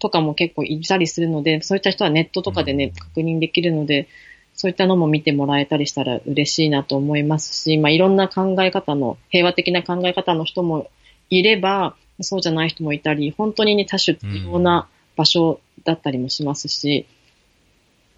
[0.00, 2.92] とかも結構いたりするので、そういった人はネットとかでね、うん。
[2.92, 4.08] 確認できるので、
[4.56, 10.90] そういったのも見てもらえたりしたら嬉しいなと思いますし、まあいろんな考え方の、平和的な考え方の人も
[11.30, 17.06] いれば、そうじゃない人もいたり、本当にね、多種多様な場所だったりもしますし、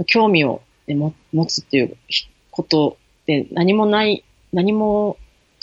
[0.06, 1.96] 興味を、ね、も持つっていう
[2.50, 5.16] ことで何もない、何も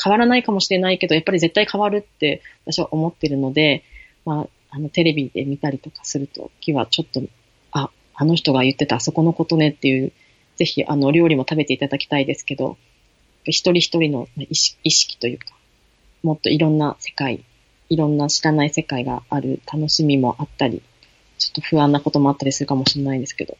[0.04, 3.84] 変わらないかもしれないけど、やっぱり絶対変わるって私は思ってるので、
[4.26, 7.22] まあ、あの、テレビで見たりとかするときはちょっと、
[7.72, 10.12] あ、あの人が言ってたあそこのことねっていう、
[10.56, 12.78] ぜひ、あの、料理も食べていただきたいですけど、
[13.46, 15.46] 一人一人の意識意識というか、
[16.22, 17.44] もっといろんな世界、
[17.90, 20.82] いろんな知らない世界がある楽しみもあったり、
[21.48, 23.58] ちょっと不安なこともあったりするかもしれないですけど、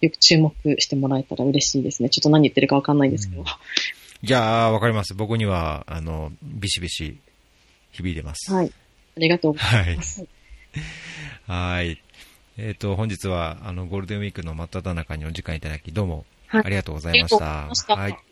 [0.00, 2.08] よく注目してもらえたら嬉しいですね。
[2.08, 3.42] ちょっと何言ってるかわかんないんですけど。
[3.42, 3.46] うん
[4.20, 5.14] いやー、わかります。
[5.14, 7.20] 僕には、あの、ビシビシ
[7.92, 8.52] 響いてます。
[8.52, 8.72] はい。
[9.16, 10.26] ありがとうございます。
[11.46, 12.02] はい。
[12.56, 17.44] えっ、と、本日は、あの、ゴールデンウィークの真っ只中にお時間いただき、どうも、はいありがとうございました。
[17.44, 18.27] ありがとうございましたはい。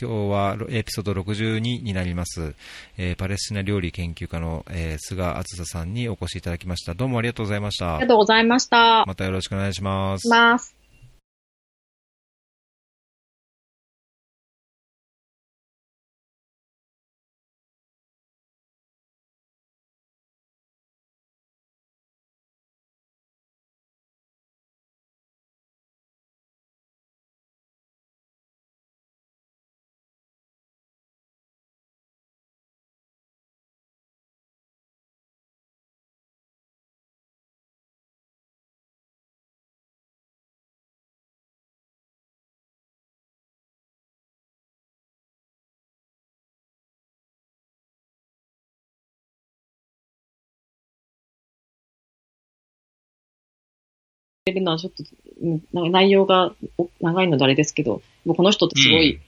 [0.00, 2.54] 今日はエピソード62になります、
[2.96, 6.94] えーパレスチナ料理研究家の、えー菅あずささんにお越しいただきました。
[6.94, 8.08] どうもありがとうございましたありが。
[8.08, 9.04] とうございました。
[9.06, 10.28] またよろしくお願いします。
[10.28, 10.77] ます。
[54.52, 59.20] るのはちょっと、内容がお長いのであれですけど、もうこの人ってすごい、うん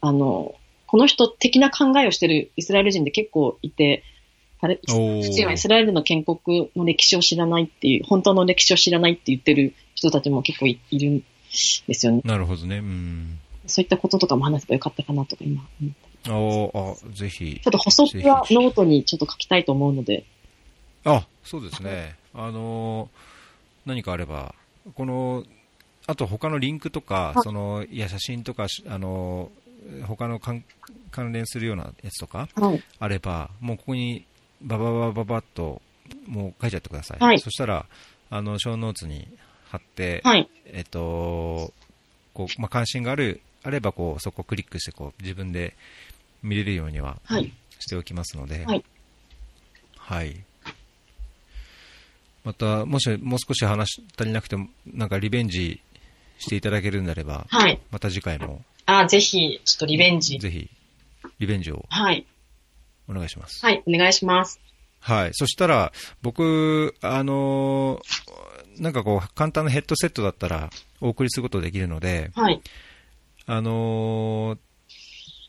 [0.00, 0.54] あの、
[0.86, 4.04] この人的な考えをしてるイスラエル人って結構いて、
[4.60, 11.24] パレおー父はイスラエルの建国の歴史を知らないっていう、本当の歴史を知らないって言ってる人たちも結構いいるんで
[11.94, 12.22] すよね。
[12.24, 12.78] なるほどね。
[12.78, 13.38] うん。
[13.66, 17.60] そういったこととかも話せばよかったかなとか今思ったりおーあ、ぜひ。
[17.62, 20.24] ちょっと補足はノートにちょっと書きたいと思うので、
[21.04, 22.16] あ、そうですね。
[22.34, 23.08] あのー
[23.86, 24.54] 何かあれば、
[24.94, 25.44] この、
[26.06, 29.68] あと他のリンクとか、はいその、いや、写真とか、しあのー
[30.06, 30.64] 他の関
[31.10, 32.82] 関連するようなやつとかはい。
[32.98, 34.26] あれば、もうここに
[34.60, 35.80] バババババッと、
[36.26, 37.18] もう書いちゃってください。
[37.20, 37.86] はいそしたら、
[38.30, 39.26] あの、小ノーツに
[39.70, 40.48] 貼って、はい。
[40.66, 41.72] えっと、
[42.34, 45.74] こう、まあ、関心がある、あれば、こう、そこをクリックして、こう、自分で
[46.42, 47.50] 見れるようにははい。
[47.78, 48.84] しておきますので、はい。
[49.96, 50.44] はい。
[52.48, 55.82] また、もしもう少し話足りなくても、なんかリベンジ
[56.38, 57.78] していただけるんであれば、はい。
[57.90, 60.38] また次回も、あ、ぜひ、ちょっとリベンジ。
[60.38, 60.70] ぜひ、
[61.40, 62.24] リベンジをはい。
[63.06, 63.62] お願いします。
[63.62, 63.82] はい。
[63.86, 64.62] お願いします。
[65.00, 65.30] はい。
[65.34, 65.92] そしたら、
[66.22, 70.70] 僕、あのーなんかこう、簡単なヘッドセットだったら、
[71.02, 72.62] お送りすることできるので、はい。
[73.44, 74.58] あのー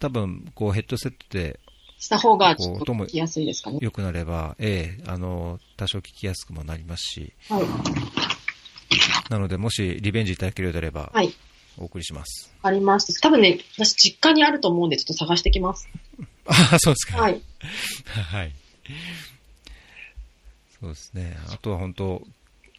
[0.02, 1.62] 多分、こう、ヘッドセットで
[2.00, 3.80] した方がちょっと聞きやすいですかね。
[3.82, 7.64] 良くなれば、ええあのー多少聞きやすくもなりますし、はい。
[9.30, 11.34] なので、もしリベンジいただけるようであれば、はい。
[11.78, 12.54] お送りします。
[12.62, 13.20] ありました。
[13.22, 15.88] 多分ね、私実家にあると思うんで、ちょっと探してきます。
[16.46, 17.22] あ あ、そうですか。
[17.22, 17.42] はい。
[18.12, 18.54] はい。
[20.82, 21.38] そうですね。
[21.48, 22.28] あとは本当、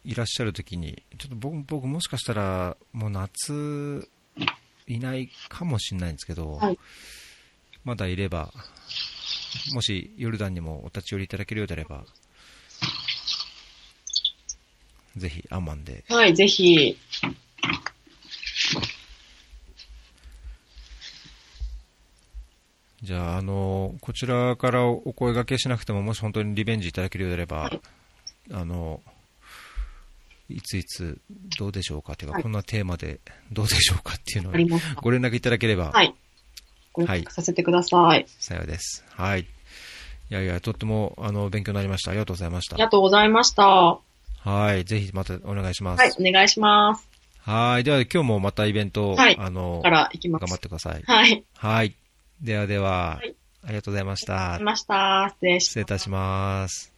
[0.03, 4.07] いらっしゃるときに、ちょっと僕僕もしかしたら、もう夏、
[4.87, 6.79] いないかもしれないんですけど、はい
[7.83, 8.51] まだいれば、
[9.73, 12.05] もしヨルダンにもお立ち寄りいただけるようであれば、
[15.17, 16.97] ぜひアンマンで、はい、ぜひ。
[23.03, 27.81] じゃあ、あの、こちらからお声掛けしなくても、もし本当にリベンジいただけるようであれば、はい
[28.51, 29.01] あの、
[30.49, 31.19] いついつ
[31.57, 33.19] どうでしょうかというか、はいこんなテーマで
[33.51, 34.79] どうでしょうかっていうのを。
[35.01, 36.13] ご連絡いただければはい。
[36.93, 38.25] ご連絡させてください。
[38.39, 39.03] 幸いです。
[39.09, 39.41] はい。
[39.41, 42.11] いいやいや、とっても、あの、勉強になりました。
[42.11, 42.75] ありがとうございました。
[42.75, 43.67] ありがとうございました。
[43.67, 43.99] は
[44.43, 44.85] はい。
[44.85, 46.21] ぜひまたお願いします。
[46.23, 47.07] い、お願いします。
[47.39, 47.83] はい。
[47.83, 50.61] では、今日もまたイベント、はいあのか、ら行きま頑張っす。
[50.61, 51.03] てください。
[51.05, 51.43] はい。
[51.55, 51.95] はい。
[52.41, 54.63] ではでは、はいありがとうございましたあり。
[54.63, 55.35] ました。
[55.39, 56.91] 失礼します失礼いたします。